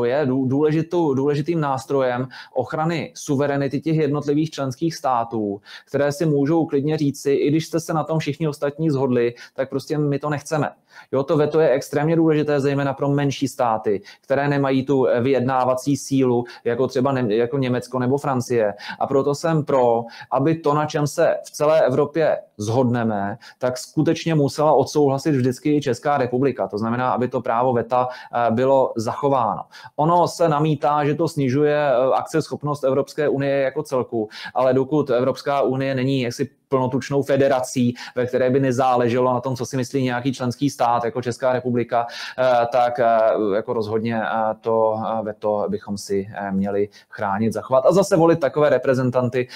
[0.05, 6.97] eh, je důležitou, důležitým nástrojem ochrany suverenity těch jednotlivých členských států, které si můžou klidně
[6.97, 10.71] říci, i když jste se na tom všichni ostatní zhodli, tak prostě my to nechceme.
[11.13, 16.45] Jo, to veto je extrémně důležité, zejména pro menší státy, které nemají tu vyjednávací sílu,
[16.65, 18.75] jako třeba ne, jako Německo nebo Francie.
[18.99, 24.35] A proto jsem pro, aby to, na čem se v celé Evropě zhodneme, tak skutečně
[24.35, 26.69] musela odsouhlasit vždycky i Česká republika.
[26.69, 28.09] To znamená, aby to právo VETA
[28.51, 29.63] bylo zachováno.
[29.97, 35.95] Ono se namítá, že to snižuje akceschopnost Evropské unie jako celku, ale dokud Evropská unie
[35.95, 40.71] není jaksi plnotučnou federací, ve které by nezáleželo na tom, co si myslí nějaký členský
[40.71, 42.07] stát, jako Česká republika,
[42.39, 43.07] eh, tak eh,
[43.55, 49.49] jako rozhodně eh, to veto bychom si měli chránit, zachovat a zase volit takové reprezentanty,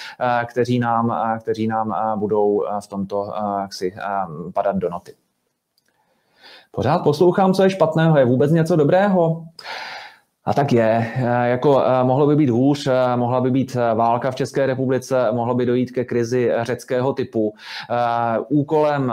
[0.46, 3.94] kteří nám, kteří nám budou v tomto jaksi
[4.54, 5.14] padat do noty.
[6.70, 8.18] Pořád poslouchám, co je špatného.
[8.18, 9.44] Je vůbec něco dobrého?
[10.44, 11.12] A tak je.
[11.16, 15.28] Eh, jako eh, mohlo by být hůř, eh, mohla by být válka v České republice,
[15.32, 17.54] mohlo by dojít ke krizi řeckého typu.
[18.48, 19.12] Úkolem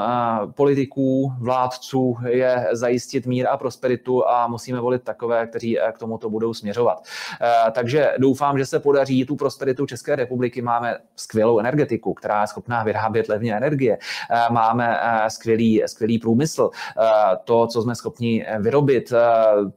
[0.55, 6.53] politiků, vládců je zajistit mír a prosperitu a musíme volit takové, kteří k tomuto budou
[6.53, 7.03] směřovat.
[7.71, 10.61] Takže doufám, že se podaří tu prosperitu České republiky.
[10.61, 13.97] Máme skvělou energetiku, která je schopná vyrábět levně energie.
[14.49, 16.69] Máme skvělý, skvělý průmysl.
[17.43, 19.13] To, co jsme schopni vyrobit,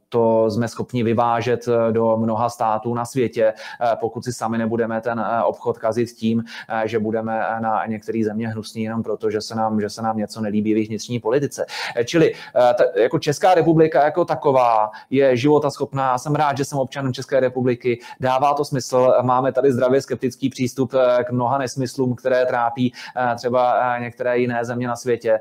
[0.09, 4.59] to jsme schopni vyvážet vyvážet eh, do mnoha států na světě, eh, pokud si sami
[4.59, 6.45] nebudeme ten eh, obchod kazit tím,
[6.85, 10.41] že budeme na některé země hnusní jenom proto, že se nám, že se nám něco
[10.41, 11.67] nelíbí v jejich vnitřní politice.
[12.05, 16.19] Čili ta, jako Česká republika jako taková je života schopná.
[16.19, 18.01] Jsem rád, že jsem občanem České republiky.
[18.21, 19.15] Dává to smysl.
[19.23, 20.93] Máme tady zdravě skeptický přístup
[21.25, 22.93] k mnoha nesmyslům, které trápí
[23.37, 25.41] třeba některé jiné země na světě.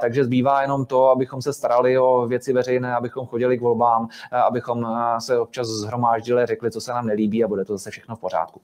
[0.00, 4.08] Takže zbývá jenom to, abychom se starali o věci veřejné, abychom chodili k volbám,
[4.46, 4.86] abychom
[5.18, 8.60] se občas zhromáždili, řekli, co se nám nelíbí a bude to zase všechno v pořádku.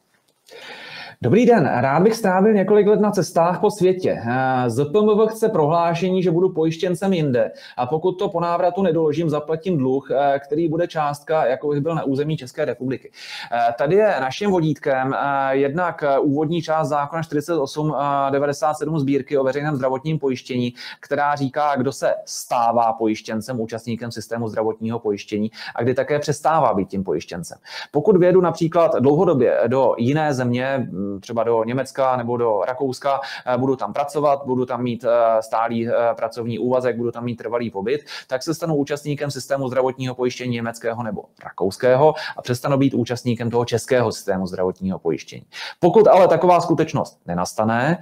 [1.22, 4.22] Dobrý den, rád bych strávil několik let na cestách po světě.
[4.26, 9.78] Eh, ZPMV chce prohlášení, že budu pojištěncem jinde a pokud to po návratu nedoložím, zaplatím
[9.78, 13.10] dluh, eh, který bude částka, jako bych byl na území České republiky.
[13.52, 15.16] Eh, tady je naším vodítkem
[15.50, 22.92] jednak úvodní část zákona 4897 sbírky o veřejném zdravotním pojištění, která říká, kdo se stává
[22.92, 27.58] pojištěncem, účastníkem systému zdravotního pojištění a kdy také přestává být tím pojištěncem.
[27.90, 30.88] Pokud vědu například dlouhodobě do jiné země,
[31.20, 35.88] třeba do Německa nebo do Rakouska, eh, budu tam pracovat, budu tam mít eh, stálý
[35.88, 40.52] eh, pracovní úvazek, budu tam mít trvalý pobyt, tak se stanu účastníkem systému zdravotního pojištění
[40.52, 45.42] německého nebo rakouského a přestanu být účastníkem toho českého systému zdravotního pojištění.
[45.80, 47.98] Pokud ale taková skutečnost nenastane,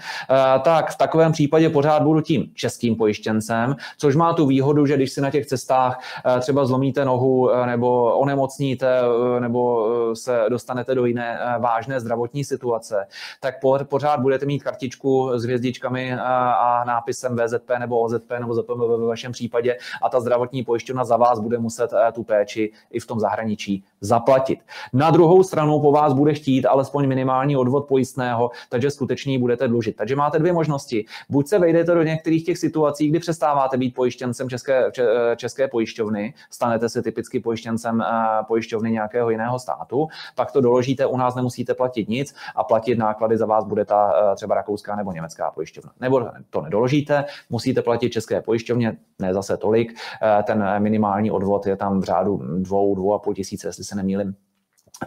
[0.64, 5.12] tak v takovém případě pořád budu tím českým pojištěncem, což má tu výhodu, že když
[5.12, 6.00] si na těch cestách
[6.40, 9.00] třeba zlomíte nohu nebo onemocníte
[9.40, 12.91] nebo se dostanete do jiné vážné zdravotní situace,
[13.40, 19.06] tak pořád budete mít kartičku s hvězdičkami a nápisem VZP nebo OZP nebo ZPM ve
[19.06, 23.06] vašem případě a ta zdravotní pojišťovna za vás bude muset eh, tu péči i v
[23.06, 24.58] tom zahraničí zaplatit.
[24.92, 29.96] Na druhou stranu po vás bude chtít alespoň minimální odvod pojistného, takže skutečně budete dlužit.
[29.96, 31.04] Takže máte dvě možnosti.
[31.28, 36.34] Buď se vejdete do některých těch situací, kdy přestáváte být pojištěncem české, eh, české pojišťovny,
[36.50, 38.04] stanete se typicky pojištěncem eh,
[38.48, 43.36] pojišťovny nějakého jiného státu, pak to doložíte, u nás nemusíte platit nic a platit náklady
[43.36, 45.92] za vás bude ta eh, třeba rakouská nebo německá pojišťovna.
[46.00, 49.98] Nebo to nedoložíte, musíte platit české pojišťovně, ne zase tolik,
[50.44, 54.34] ten minimální odvod je tam v řádu dvou, dvou a půl tisíce, jestli se nemýlim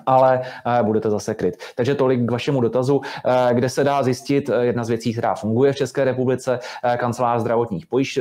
[0.06, 1.58] ale eh, budete zase kryt.
[1.76, 5.36] Takže tolik k vašemu dotazu, eh, kde se dá zjistit eh, jedna z věcí, která
[5.36, 6.60] funguje v České republice,
[6.98, 8.20] kancelář zdravotních pojiš,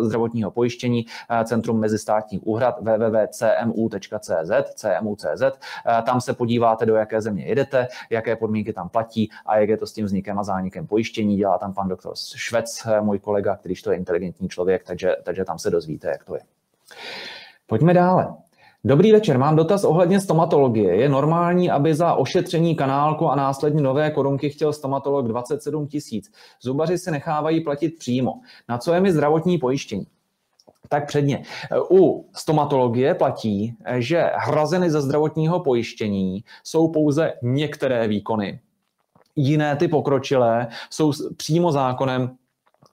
[0.00, 1.06] zdravotního pojištění,
[1.44, 5.42] Centrum mezistátních úhrad www.cmu.cz, cmu.cz.
[6.06, 9.86] Tam se podíváte, do jaké země jedete, jaké podmínky tam platí a jak je to
[9.86, 11.36] s tím vznikem a zánikem pojištění.
[11.36, 15.58] Dělá tam pan doktor Švec, můj kolega, když to je inteligentní člověk, takže, takže tam
[15.58, 16.40] se dozvíte, jak to je.
[17.66, 18.34] Pojďme dále.
[18.86, 20.96] Dobrý večer, mám dotaz ohledně stomatologie.
[20.96, 26.32] Je normální, aby za ošetření kanálku a následně nové korunky chtěl stomatolog 27 tisíc.
[26.62, 28.32] Zubaři se nechávají platit přímo.
[28.68, 30.06] Na co je mi zdravotní pojištění?
[30.88, 31.44] Tak předně.
[31.90, 38.60] U stomatologie platí, že hrazeny ze zdravotního pojištění jsou pouze některé výkony.
[39.36, 42.36] Jiné ty pokročilé jsou přímo zákonem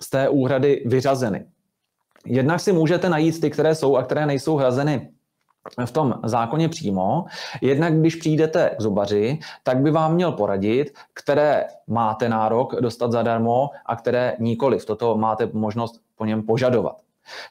[0.01, 1.45] z té úhrady vyřazeny.
[2.25, 5.09] Jednak si můžete najít ty, které jsou a které nejsou hrazeny
[5.85, 7.25] v tom zákoně přímo.
[7.61, 13.69] Jednak když přijdete k zubaři, tak by vám měl poradit, které máte nárok dostat zadarmo
[13.85, 14.85] a které nikoliv.
[14.85, 16.95] Toto máte možnost po něm požadovat.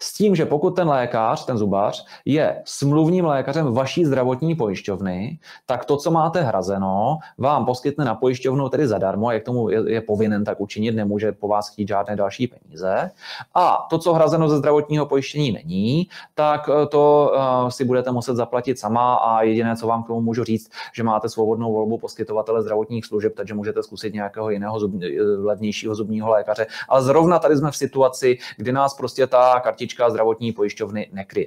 [0.02, 5.84] S tím, že pokud ten lékař, ten zubař, je smluvním lékařem vaší zdravotní pojišťovny, tak
[5.84, 10.44] to, co máte hrazeno, vám poskytne na pojišťovnu tedy zadarmo, jak tomu je, je povinen
[10.44, 13.10] tak učinit, nemůže po vás chtít žádné další peníze.
[13.54, 18.36] A to, co hrazeno ze zdravotního pojištění není, tak eh, to uh, si budete muset
[18.36, 22.62] zaplatit sama a jediné, co vám k tomu můžu říct, že máte svobodnou volbu poskytovatele
[22.62, 24.92] zdravotních služeb, takže můžete zkusit nějakého jiného zub,
[25.38, 26.66] levnějšího zubního lékaře.
[26.88, 31.46] Ale zrovna tady jsme v situaci, kdy nás prostě ta kartička zdravotní pojišťovny nekryje.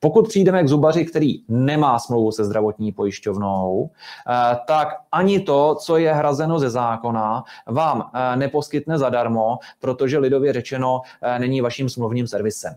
[0.00, 5.96] Pokud přijdeme k zubaři, který nemá smlouvu se zdravotní pojišťovnou, eh, tak ani to, co
[5.96, 12.26] je hrazeno ze zákona, vám eh, neposkytne zadarmo, protože lidově řečeno eh, není vaším smluvním
[12.26, 12.74] servisem.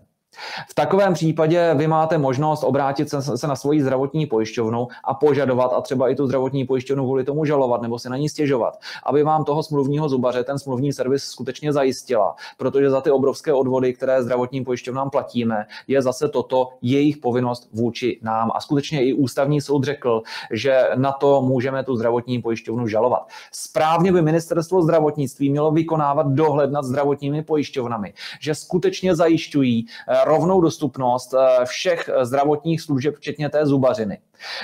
[0.70, 5.82] V takovém případě vy máte možnost obrátit se, na svoji zdravotní pojišťovnu a požadovat a
[5.82, 9.44] třeba i tu zdravotní pojišťovnu kvůli tomu žalovat nebo se na ní stěžovat, aby vám
[9.44, 14.66] toho smluvního zubaře ten smluvní servis skutečně zajistila, protože za ty obrovské odvody, které zdravotním
[14.66, 18.52] pojišťovnám platíme, je zase toto jejich povinnost vůči nám.
[18.56, 20.22] A skutečně i ústavní soud řekl,
[20.52, 23.28] že na to můžeme tu zdravotní pojišťovnu žalovat.
[23.52, 30.62] Správně by ministerstvo zdravotnictví mělo vykonávat dohled nad zdravotními pojišťovnami, že skutečně zajišťují eh, rovnou
[30.62, 34.18] dostupnost eh, všech zdravotních služeb, včetně té zubařiny.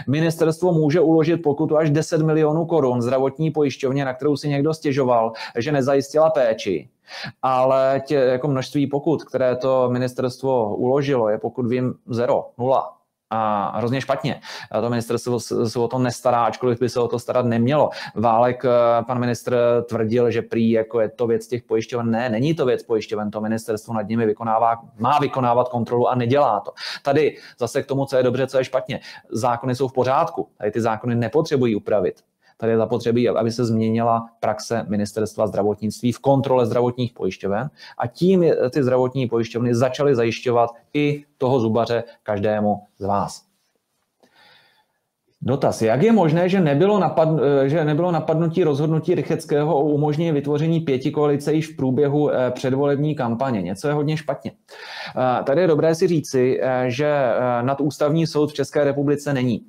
[0.08, 5.32] Ministerstvo může uložit pokutu až 10 milionů korun zdravotní pojišťovně, na kterou si někdo stěžoval,
[5.58, 6.90] že nezajistila péči.
[7.42, 12.99] Ale tě, jako množství pokut, které to ministerstvo uložilo, je pokud vím zero, nula
[13.30, 14.42] a hrozně špatně.
[14.82, 17.90] To ministerstvo se o to nestará, ačkoliv by se o to starat nemělo.
[18.16, 19.58] Válek, eh, pan ministr
[19.90, 22.12] tvrdil, že prý jako je to věc těch pojišťoven.
[22.12, 26.60] Ne, není to věc pojišťoven, to ministerstvo nad nimi vykonává, má vykonávat kontrolu a nedělá
[26.60, 26.72] to.
[27.04, 29.00] Tady zase k tomu, co je dobře, co je špatně.
[29.32, 32.29] Zákony jsou v pořádku, tady ty zákony nepotřebují upravit.
[32.60, 38.46] Tady je zapotřebí, aby se změnila praxe ministerstva zdravotnictví v kontrole zdravotních pojišťoven a tím
[38.70, 43.50] ty zdravotní pojišťovny začaly zajišťovat i toho zubaře každému z vás.
[45.42, 45.82] Dotaz.
[45.82, 47.30] Jak je možné, že nebylo, napad,
[47.66, 53.16] že nebylo napadnutí rozhodnutí Rycheckého o umožnění vytvoření pěti koalice již v průběhu eh, předvolební
[53.16, 53.62] kampaně?
[53.62, 54.52] Něco je hodně špatně.
[54.52, 57.14] Eh, tady je dobré si říci, eh, že
[57.62, 59.62] nadústavní soud v České republice není.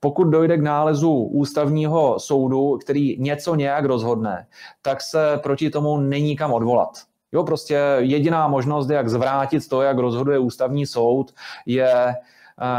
[0.00, 4.46] Pokud dojde k nálezu ústavního soudu, který něco nějak rozhodne,
[4.82, 6.90] tak se proti tomu není kam odvolat.
[7.32, 11.34] Jo, prostě jediná možnost, jak zvrátit to, jak rozhoduje ústavní soud,
[11.66, 12.14] je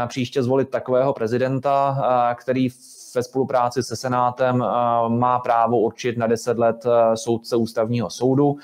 [0.06, 2.02] příště zvolit takového prezidenta,
[2.34, 2.68] který
[3.14, 4.64] ve spolupráci se Senátem
[5.08, 8.56] má právo určit na 10 let soudce ústavního soudu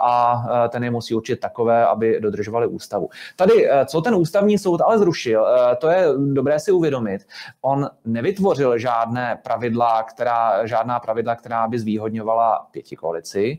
[0.00, 3.08] a ten je musí určit takové, aby dodržovali ústavu.
[3.36, 5.46] Tady, co ten ústavní soud ale zrušil,
[5.78, 7.26] to je dobré si uvědomit.
[7.60, 13.58] On nevytvořil žádné pravidla, která, žádná pravidla, která by zvýhodňovala pěti koalici.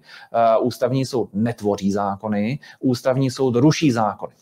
[0.60, 4.34] Ústavní soud netvoří zákony, ústavní soud ruší zákony.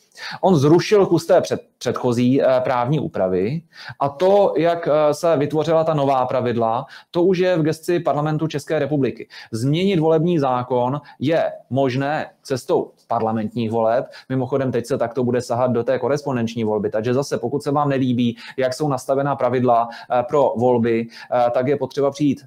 [0.42, 3.62] On zrušil kus té před, předchozí eh, právní úpravy
[4.00, 8.48] a to, jak eh, se vytvořila ta nová pravidla, to už je v gesci parlamentu
[8.48, 9.28] České republiky.
[9.52, 14.06] Změnit volební zákon je možné cestou parlamentních voleb.
[14.30, 16.90] Mimochodem, teď se takto bude sahat do té korespondenční volby.
[16.90, 21.08] Takže zase, pokud se vám nelíbí, jak jsou nastavená pravidla eh, pro volby,
[21.54, 22.46] tak je potřeba přijít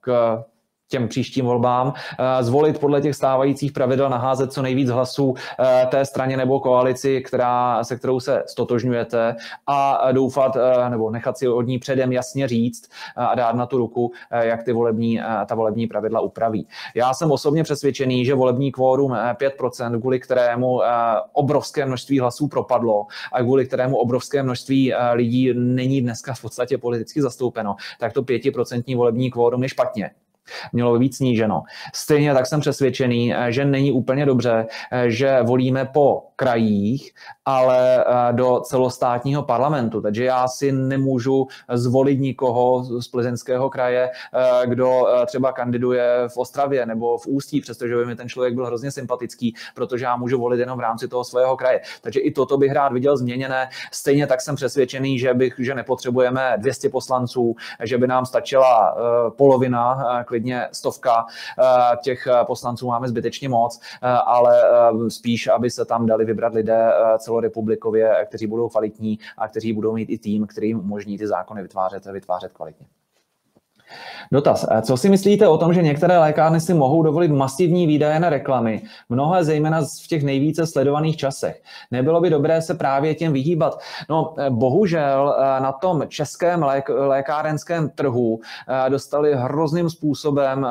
[0.00, 0.38] k
[0.88, 6.04] těm příštím volbám, eh, zvolit podle těch stávajících pravidel, naházet co nejvíc hlasů eh, té
[6.04, 11.62] straně nebo koalici, která, se kterou se stotožňujete a doufat eh, nebo nechat si od
[11.62, 16.20] ní předem jasně říct a dát na tu ruku, jak ty volební, ta volební pravidla
[16.20, 16.66] upraví.
[16.94, 20.80] Já jsem osobně přesvědčený, že volební kvórum 5%, kvůli kterému
[21.32, 27.22] obrovské množství hlasů propadlo a kvůli kterému obrovské množství lidí není dneska v podstatě politicky
[27.22, 30.10] zastoupeno, tak to 5% volební kvórum je špatně
[30.72, 31.62] mělo by být sníženo.
[31.94, 37.12] Stejně tak jsem přesvědčený, eh, že není úplně dobře, eh, že volíme po krajích,
[37.44, 40.00] ale eh, do celostátního parlamentu.
[40.00, 44.10] Takže já si nemůžu zvolit nikoho z plzeňského kraje,
[44.64, 48.90] kdo třeba kandiduje v Ostravě nebo v Ústí, přestože by mi ten člověk byl hrozně
[48.90, 51.80] sympatický, protože já můžu volit jenom v rámci toho svého kraje.
[52.00, 53.68] Takže i toto bych rád viděl změněné.
[53.92, 58.96] Stejně tak jsem přesvědčený, že, bych, že nepotřebujeme 200 poslanců, že by nám stačila
[59.36, 61.26] polovina klidně stovka
[61.58, 64.62] eh, těch eh, poslanců máme zbytečně moc, eh, ale
[65.08, 66.92] spíš, aby se tam dali vybrat lidé
[67.34, 71.62] celorepublikově, kteří budou kvalitní a kteří budou mít i tým, který jim umožní ty zákony
[71.62, 72.86] vytvářet, vytvářet kvalitně.
[74.32, 74.66] Dotaz.
[74.82, 78.82] Co si myslíte o tom, že některé lékárny si mohou dovolit masivní výdaje na reklamy,
[79.08, 81.62] mnohé zejména v těch nejvíce sledovaných časech?
[81.90, 83.80] Nebylo by dobré se právě těm vyhýbat?
[84.10, 88.40] No, bohužel na tom českém lék, lékárenském trhu
[88.88, 90.66] dostali hrozným způsobem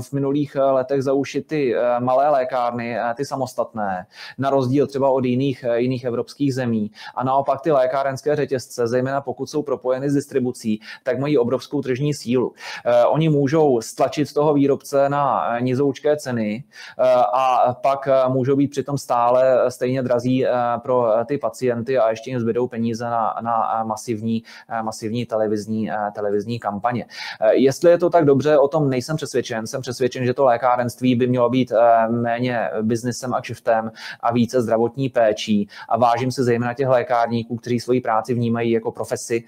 [0.00, 4.06] v minulých letech za uši ty malé lékárny, ty samostatné,
[4.38, 6.90] na rozdíl třeba od jiných, jiných evropských zemí.
[7.14, 12.14] A naopak ty lékárenské řetězce, zejména pokud jsou propojeny s distribucí, tak mají obrovskou tržní
[12.14, 12.52] sílu.
[12.96, 16.64] Eh, oni můžou stlačit toho výrobce na nizoučké ceny
[16.98, 17.02] eh,
[17.34, 20.44] a pak eh, můžou být přitom stále stejně drazí
[20.82, 24.42] pro ty pacienty a ještě jim zbydou peníze na, na masivní,
[24.82, 27.06] masivní televizní, televizní kampaně.
[27.52, 29.66] Jestli je to tak dobře, o tom nejsem přesvědčen.
[29.66, 31.72] Jsem přesvědčen, že to lékárenství by mělo být
[32.08, 35.68] méně biznesem a kšiftem a více zdravotní péčí.
[35.88, 39.44] A vážím se zejména těch lékárníků, kteří svoji práci vnímají jako profesi.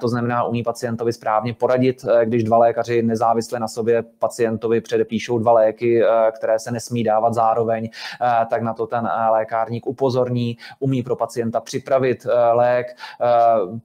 [0.00, 5.38] To znamená, umí pacientovi správně poradit, když dva lékaři lékaři nezávisle na sobě pacientovi předepíšou
[5.38, 9.86] dva léky, eh, které se nesmí dávat zároveň, eh, tak na to ten eh, lékárník
[9.86, 12.96] upozorní, umí pro pacienta připravit lék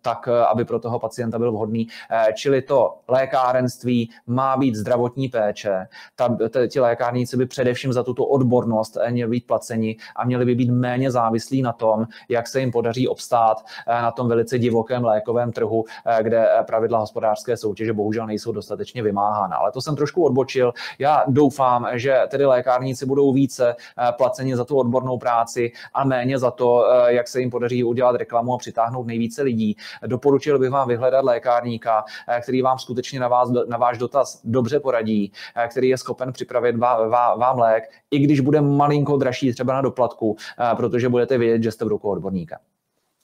[0.02, 1.88] tak, aby pro toho pacienta byl vhodný.
[2.34, 5.88] Čili to lékárenství má být zdravotní péče.
[6.16, 6.38] Ta,
[6.68, 11.12] ti lékárníci by především za tuto odbornost měli být placeni a měli by být méně
[11.12, 15.86] závislí na tom, jak se jim podaří obstát na tom velice divokém lékovém trhu,
[16.22, 19.58] kde pravidla hospodářské soutěže bohužel nejsou dostatečně vymáhána.
[19.58, 20.74] Ale to jsem trošku odbočil.
[21.00, 26.40] Já doufám, že tedy lékárníci budou více eh, placeni za tu odbornou práci a méně
[26.40, 29.78] za to, eh, jak se jim podaří udělat reklamu a přitáhnout nejvíce lidí.
[30.08, 34.80] Doporučil bych vám vyhledat lékárníka, eh, který vám skutečně na, vás, na váš dotaz dobře
[34.80, 35.32] poradí,
[35.70, 40.36] který je schopen připravit vám lék, i když bude malinko dražší třeba na doplatku,
[40.78, 42.60] protože budete vědět, že jste v rukou odborníka.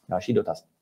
[0.09, 0.78] Další dotaz.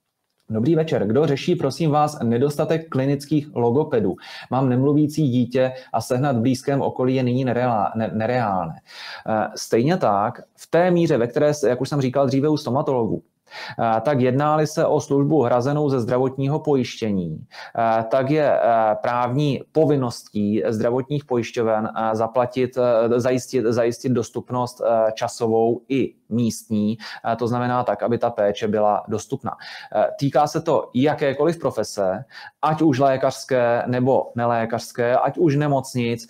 [0.49, 1.07] Dobrý večer.
[1.07, 4.15] Kdo řeší, prosím vás, nedostatek klinických logopedů?
[4.51, 7.45] Mám nemluvící dítě a sehnat v blízkém okolí je nyní
[8.13, 8.81] nereálné.
[9.27, 13.23] Eh, stejně tak, v té míře, ve které, jak už jsem říkal dříve u stomatologů,
[14.01, 17.45] tak jednáli se o službu hrazenou ze zdravotního pojištění,
[18.09, 18.59] tak je
[19.01, 22.77] právní povinností zdravotních pojišťoven zaplatit,
[23.15, 24.81] zajistit, zajistit dostupnost
[25.13, 26.97] časovou i místní,
[27.37, 29.51] to znamená tak, aby ta péče byla dostupná.
[30.19, 32.25] Týká se to jakékoliv profese,
[32.61, 36.27] ať už lékařské nebo nelékařské, ať už nemocnic,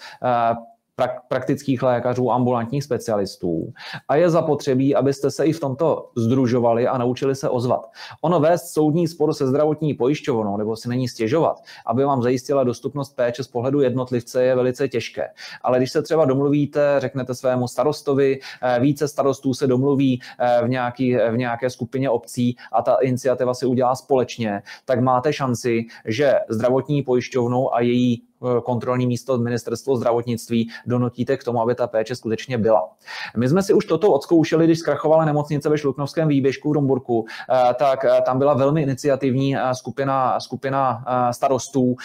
[1.28, 3.74] praktických lékařů, ambulantních specialistů.
[4.08, 7.92] A je zapotřebí, abyste se i v tomto združovali a naučili se ozvat.
[8.22, 13.16] Ono vést soudní spor se zdravotní pojišťovnou nebo si není stěžovat, aby vám zajistila dostupnost
[13.16, 15.28] péče z pohledu jednotlivce, je velice těžké.
[15.62, 20.70] Ale když se třeba domluvíte, řeknete svému starostovi, eh, více starostů se domluví eh, v,
[20.70, 26.34] nějaký, v nějaké skupině obcí a ta iniciativa si udělá společně, tak máte šanci, že
[26.50, 28.27] zdravotní pojišťovnou a její
[28.64, 32.90] kontrolní místo ministerstvo zdravotnictví donutíte k tomu, aby ta péče skutečně byla.
[33.38, 37.74] My jsme si už toto odzkoušeli, když zkrachovala nemocnice ve Šluknovském výběžku v Domburku, eh,
[37.74, 41.96] tak eh, tam byla velmi iniciativní skupina, skupina starostů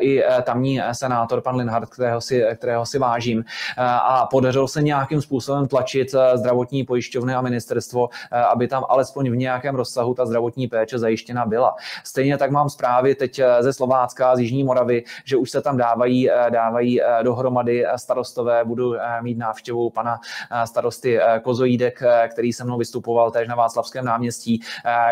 [0.00, 3.44] i tamní senátor, pan Linhard, kterého si, kterého si vážím.
[3.78, 8.08] A podařilo se nějakým způsobem tlačit zdravotní pojišťovny a ministerstvo,
[8.52, 11.74] aby tam alespoň v nějakém rozsahu ta zdravotní péče zajištěna byla.
[12.04, 16.30] Stejně tak mám zprávy teď ze Slovácka, z Jižní Moravy, že už se tam dávají,
[16.30, 18.64] eh, dávají eh, dohromady eh, starostové.
[18.64, 20.20] Budu mít návštěvu pana
[20.64, 24.60] starosty Kozojídek, který se mnou vystupoval též na Václavském náměstí,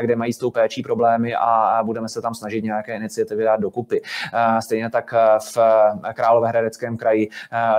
[0.00, 4.02] kde mají s tou péčí problémy a budeme se tam snažit nějaké iniciativy dát dokupy.
[4.60, 5.58] Stejně tak v
[6.14, 7.28] Královéhradeckém kraji,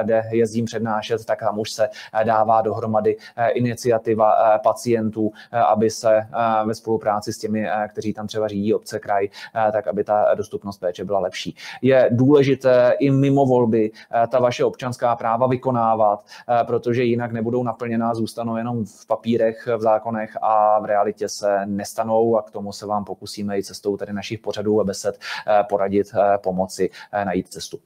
[0.03, 1.89] kde jezdím přednášet, tak tam už se
[2.23, 3.17] dává dohromady
[3.53, 5.31] iniciativa pacientů,
[5.67, 6.27] aby se
[6.65, 9.27] ve spolupráci s těmi, kteří tam třeba řídí obce, kraj,
[9.71, 11.55] tak aby ta dostupnost péče byla lepší.
[11.81, 17.63] Je důležité i mimo volby eh, ta vaše občanská práva vykonávat, eh, protože jinak nebudou
[17.63, 22.71] naplněná, zůstanou jenom v papírech, v zákonech a v realitě se nestanou a k tomu
[22.71, 26.07] se vám pokusíme i cestou tady našich pořadů a besed eh, poradit,
[26.43, 26.89] pomoci
[27.23, 27.79] najít cestu.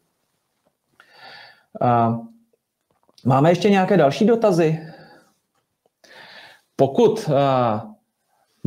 [3.26, 4.80] Máme ještě nějaké další dotazy?
[6.76, 7.30] Pokud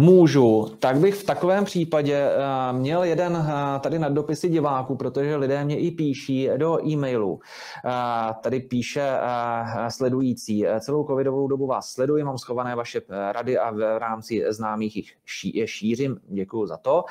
[0.00, 5.36] můžu, tak bych v takovém případě uh, měl jeden uh, tady na dopisy diváků, protože
[5.36, 7.32] lidé mě i píší do e-mailu.
[7.32, 7.40] Uh,
[8.40, 9.10] tady píše
[9.88, 13.00] sledující, celou covidovou dobu vás sleduji, mám schované vaše
[13.32, 17.04] rady a v rámci známých jich ší, šířím, děkuji za to.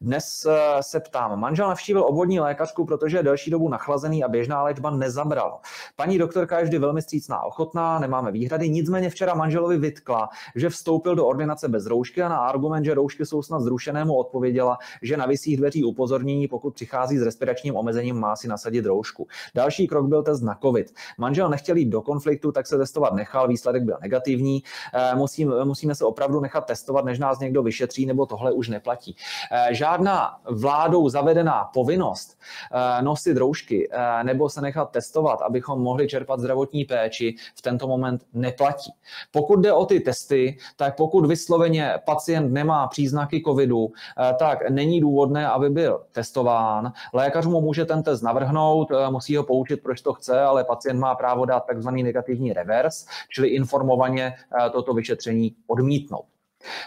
[0.00, 0.46] Dnes
[0.80, 5.60] se ptám, manžel navštívil obvodní lékařku, protože je delší dobu nachlazený a běžná léčba nezabralo.
[5.96, 11.14] Paní doktorka je vždy velmi střícná, ochotná, nemáme výhrady, nicméně včera manželovi vytkla, že vstoupil
[11.14, 15.56] do ordinace bez roušky na argument, že roušky jsou snad zrušenému odpověděla, že na vysích
[15.56, 19.26] dveří upozornění, pokud přichází s respiračním omezením, má si nasadit roušku.
[19.54, 20.94] Další krok byl test na COVID.
[21.18, 24.62] Manžel nechtěl jít do konfliktu, tak se testovat nechal, výsledek byl negativní.
[24.94, 29.16] Eh, musím, musíme se opravdu nechat testovat, než nás někdo vyšetří, nebo tohle už neplatí.
[29.52, 32.38] Eh, žádná vládou zavedená povinnost
[32.72, 33.88] eh, nosit roušky
[34.22, 38.92] nebo se nechat testovat, abychom mohli čerpat zdravotní péči, v tento moment neplatí.
[39.30, 43.92] Pokud jde o ty testy, tak pokud vysloveně pacient nemá příznaky covidu,
[44.38, 46.92] tak není důvodné, aby byl testován.
[47.14, 51.14] Lékař mu může ten test navrhnout, musí ho poučit, proč to chce, ale pacient má
[51.14, 54.34] právo dát takzvaný negativní revers, čili informovaně
[54.72, 56.24] toto vyšetření odmítnout.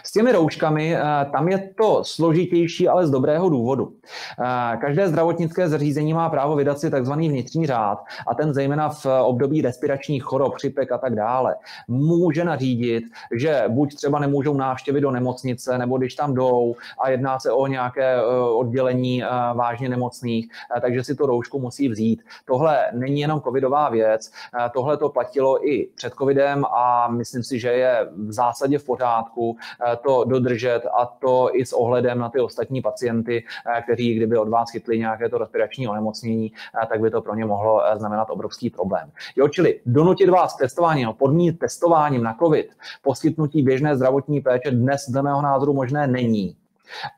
[0.04, 1.00] S těmi rouškami, eh,
[1.32, 3.92] tam je to složitější, ale z dobrého důvodu.
[3.92, 7.12] Eh, každé zdravotnické zařízení má právo vydat si tzv.
[7.12, 11.56] vnitřní řád a ten zejména v období respiračních chorob, chřipek a tak dále
[11.88, 13.04] může nařídit,
[13.40, 17.66] že buď třeba nemůžou návštěvy do nemocnice, nebo když tam jdou a jedná se o
[17.66, 18.24] nějaké eh,
[18.56, 19.22] oddělení
[19.54, 20.48] vážně nemocných,
[20.80, 22.22] takže si to roušku musí vzít.
[22.44, 24.32] Tohle není jenom covidová věc,
[24.72, 29.56] tohle to platilo i před covidem a myslím si, že je v zásadě v pořádku
[29.63, 29.63] Eh,
[30.02, 33.44] to dodržet a to i s ohledem na ty ostatní pacienty,
[33.76, 36.52] eh, kteří kdyby od vás chytli nějaké to respirační onemocnění,
[36.82, 39.10] eh, tak by to pro ně mohlo znamenat obrovský problém.
[39.36, 42.66] Jo, čili donutit vás testování, no, podmínit testováním na COVID,
[43.02, 46.56] poskytnutí běžné zdravotní péče dnes dle mého názoru možné není.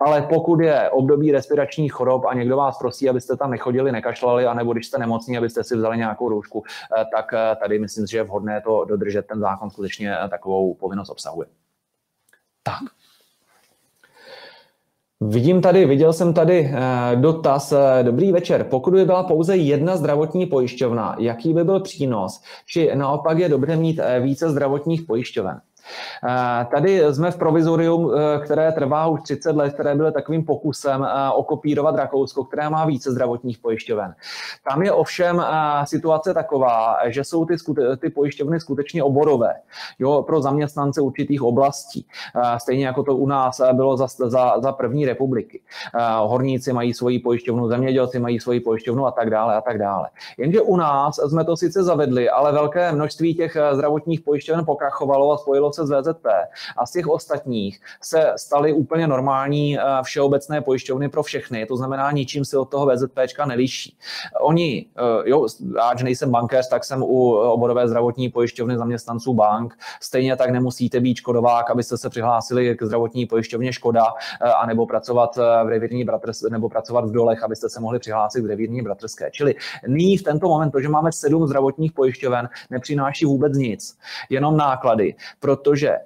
[0.01, 4.72] Ale pokud je období respiračních chorob a někdo vás prosí, abyste tam nechodili, nekašlali, anebo
[4.72, 6.64] když jste nemocní, abyste si vzali nějakou roušku,
[7.14, 9.26] tak tady myslím, že je vhodné to dodržet.
[9.26, 11.47] Ten zákon skutečně takovou povinnost obsahuje.
[12.67, 12.83] Tak.
[15.21, 17.73] Vidím tady, viděl jsem tady eh, dotaz.
[17.73, 18.64] Eh, dobrý večer.
[18.64, 22.43] Pokud by byla pouze jedna zdravotní pojišťovna, jaký by byl přínos?
[22.67, 25.61] Či naopak je dobré mít eh, více zdravotních pojišťoven?
[26.70, 31.30] Tady jsme v provizorium, eh, které trvá už 30 let, které bylo takovým pokusem eh,
[31.30, 34.14] okopírovat Rakousko, které má více zdravotních pojišťoven.
[34.70, 37.55] Tam je ovšem eh, situace taková, že jsou ty,
[37.99, 39.55] ty pojišťovny skutečně oborové
[39.99, 42.07] jo, pro zaměstnance určitých oblastí.
[42.59, 45.61] Stejně jako to u nás bylo za, za, za první republiky.
[46.18, 50.09] Horníci mají svoji pojišťovnu, zemědělci mají svoji pojišťovnu a tak dále a tak dále.
[50.39, 55.39] Jenže u nás jsme to sice zavedli, ale velké množství těch zdravotních pojišťoven pokrachovalo a
[55.39, 56.27] spojilo z VZP
[56.77, 62.11] a z těch ostatních se staly úplně normální eh, všeobecné pojišťovny pro všechny, to znamená,
[62.11, 63.99] ničím si od toho VZPčka neliší.
[64.41, 65.47] Oni, eh, jo,
[65.83, 71.16] ať nejsem bankéř, tak jsem u oborové zdravotní pojišťovny zaměstnanců bank, stejně tak nemusíte být
[71.16, 76.68] škodovák, abyste se přihlásili k zdravotní pojišťovně Škoda, eh, anebo pracovat v revírní bratrs, nebo
[76.68, 79.31] pracovat v dolech, abyste se mohli přihlásit k revírní bratrské.
[79.31, 79.55] Čili
[79.87, 83.99] nyní v tento moment to, že máme sedm zdravotních pojišťoven, nepřináší vůbec nic,
[84.31, 85.14] jenom náklady,
[85.67, 85.97] protože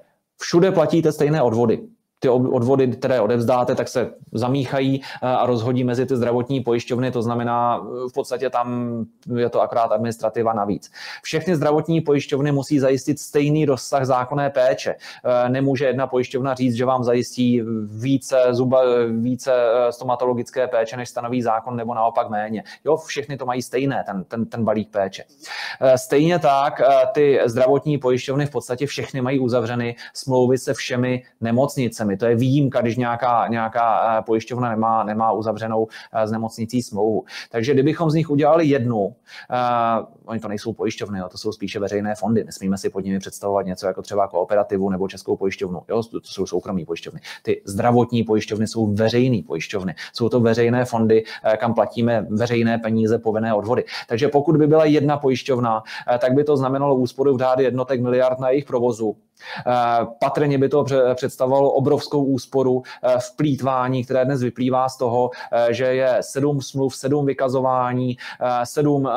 [0.40, 1.88] všude platíte stejné odvody
[2.20, 7.22] ty odvody, které odevzdáte, tak se zamíchají eh, a rozhodí mezi ty zdravotní pojišťovny, to
[7.22, 8.96] znamená, eh, v podstatě tam
[9.36, 10.92] je to akorát administrativa navíc.
[11.22, 14.94] Všechny zdravotní pojišťovny musí zajistit stejný rozsah zákonné péče.
[14.94, 19.52] Eh, nemůže jedna pojišťovna říct, že vám zajistí více, zuba, více
[19.90, 22.64] stomatologické péče, než stanoví zákon, nebo naopak méně.
[22.84, 25.24] Jo, všechny to mají stejné, ten, ten, ten balík péče.
[25.96, 26.80] Stejně tak
[27.12, 32.16] ty zdravotní pojišťovny v podstatě všechny mají uzavřeny smlouvy se všemi nemocnicemi nemocnicemi.
[32.16, 35.88] To je výjimka, když nějaká, nějaká eh, pojišťovna nemá, nemá uzavřenou
[36.24, 37.24] s eh, nemocnicí smlouvu.
[37.50, 39.14] Takže kdybychom z nich udělali jednu, uh,
[40.24, 42.44] oni to nejsou pojišťovny, jo, to jsou spíše veřejné fondy.
[42.44, 45.82] Nesmíme si pod nimi představovat něco jako třeba kooperativu nebo českou pojišťovnu.
[45.88, 47.20] Jo, to jsou soukromí pojišťovny.
[47.42, 49.94] Ty zdravotní pojišťovny jsou veřejné pojišťovny.
[50.12, 51.24] Jsou to veřejné fondy,
[51.56, 53.84] kam platíme veřejné peníze, povinné odvody.
[54.08, 55.82] Takže pokud by byla jedna pojišťovna,
[56.18, 59.16] tak by to znamenalo úsporu v řády jednotek miliard na jejich provozu
[60.18, 60.84] patrně by to
[61.14, 66.60] představovalo obrovskou úsporu eh, v plítvání, které dnes vyplývá z toho, eh, že je sedm
[66.60, 68.16] smluv, sedm vykazování,
[68.64, 69.08] sedm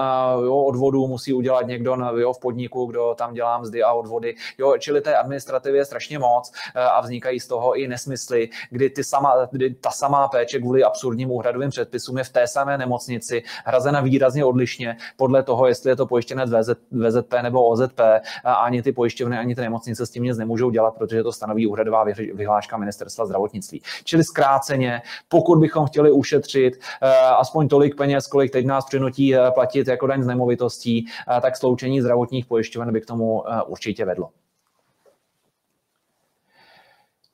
[0.44, 4.36] jo, odvodů musí udělat někdo jo, v podniku, kdo tam dělá mzdy a odvody.
[4.58, 9.04] Jo, čili té administrativy je strašně moc a vznikají z toho i nesmysly, kdy, ty
[9.04, 14.02] sama, kdy ta samá péče kvůli absurdním úhradovým předpisům je v té samé nemocnici hrazena
[14.02, 18.00] výrazně odlišně podle toho, jestli je to pojištěnec VZ, VZP nebo OZP
[18.44, 22.06] a ani ty pojišťovny, ani ty nemocnice tím nic nemůžou dělat, protože to stanoví úhradová
[22.34, 23.82] vyhláška ministerstva zdravotnictví.
[24.04, 29.50] Čili zkráceně, pokud bychom chtěli ušetřit uh, aspoň tolik peněz, kolik teď nás přinutí uh,
[29.54, 34.30] platit jako daň z nemovitostí, uh, tak sloučení zdravotních pojišťoven by k tomu určitě vedlo.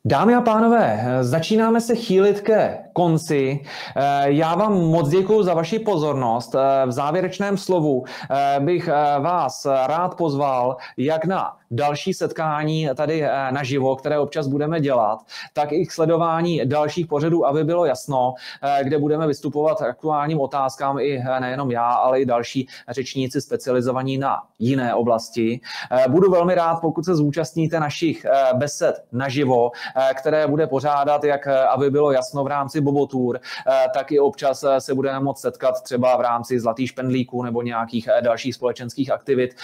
[0.06, 3.64] Dámy a pánové, začínáme se chýlit ke konci.
[4.24, 6.56] Já vám moc děkuji za vaši pozornost.
[6.86, 8.04] V závěrečném slovu
[8.60, 8.88] bych
[9.20, 15.20] vás rád pozval jak na další setkání tady naživo, které občas budeme dělat,
[15.54, 18.34] tak i k sledování dalších pořadů, aby bylo jasno,
[18.84, 24.96] kde budeme vystupovat aktuálním otázkám i nejenom já, ale i další řečníci specializovaní na jiné
[24.96, 25.60] oblasti.
[26.08, 29.72] Budu velmi rád, pokud se zúčastníte našich besed naživo,
[30.20, 33.40] které bude pořádat, jak aby bylo jasno v rámci Bobotur,
[33.94, 38.56] tak i občas se budeme moct setkat třeba v rámci Zlatých špendlíků nebo nějakých dalších
[38.56, 39.56] společenských aktivit.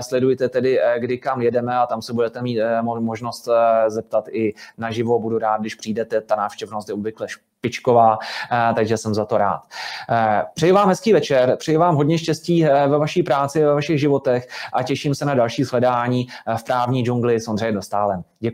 [0.00, 3.48] Sledujte tedy, kdy kam jedeme a tam se budete mít možnost
[3.88, 5.18] zeptat i naživo.
[5.18, 8.18] Budu rád, když přijdete, ta návštěvnost je obvykle špičková,
[8.74, 9.62] takže jsem za to rád.
[10.54, 14.82] Přeji vám hezký večer, přeji vám hodně štěstí ve vaší práci, ve vašich životech a
[14.82, 16.26] těším se na další sledání
[16.56, 18.22] v právní džungli s Ondřejem Dostálem.
[18.40, 18.52] Děkuji.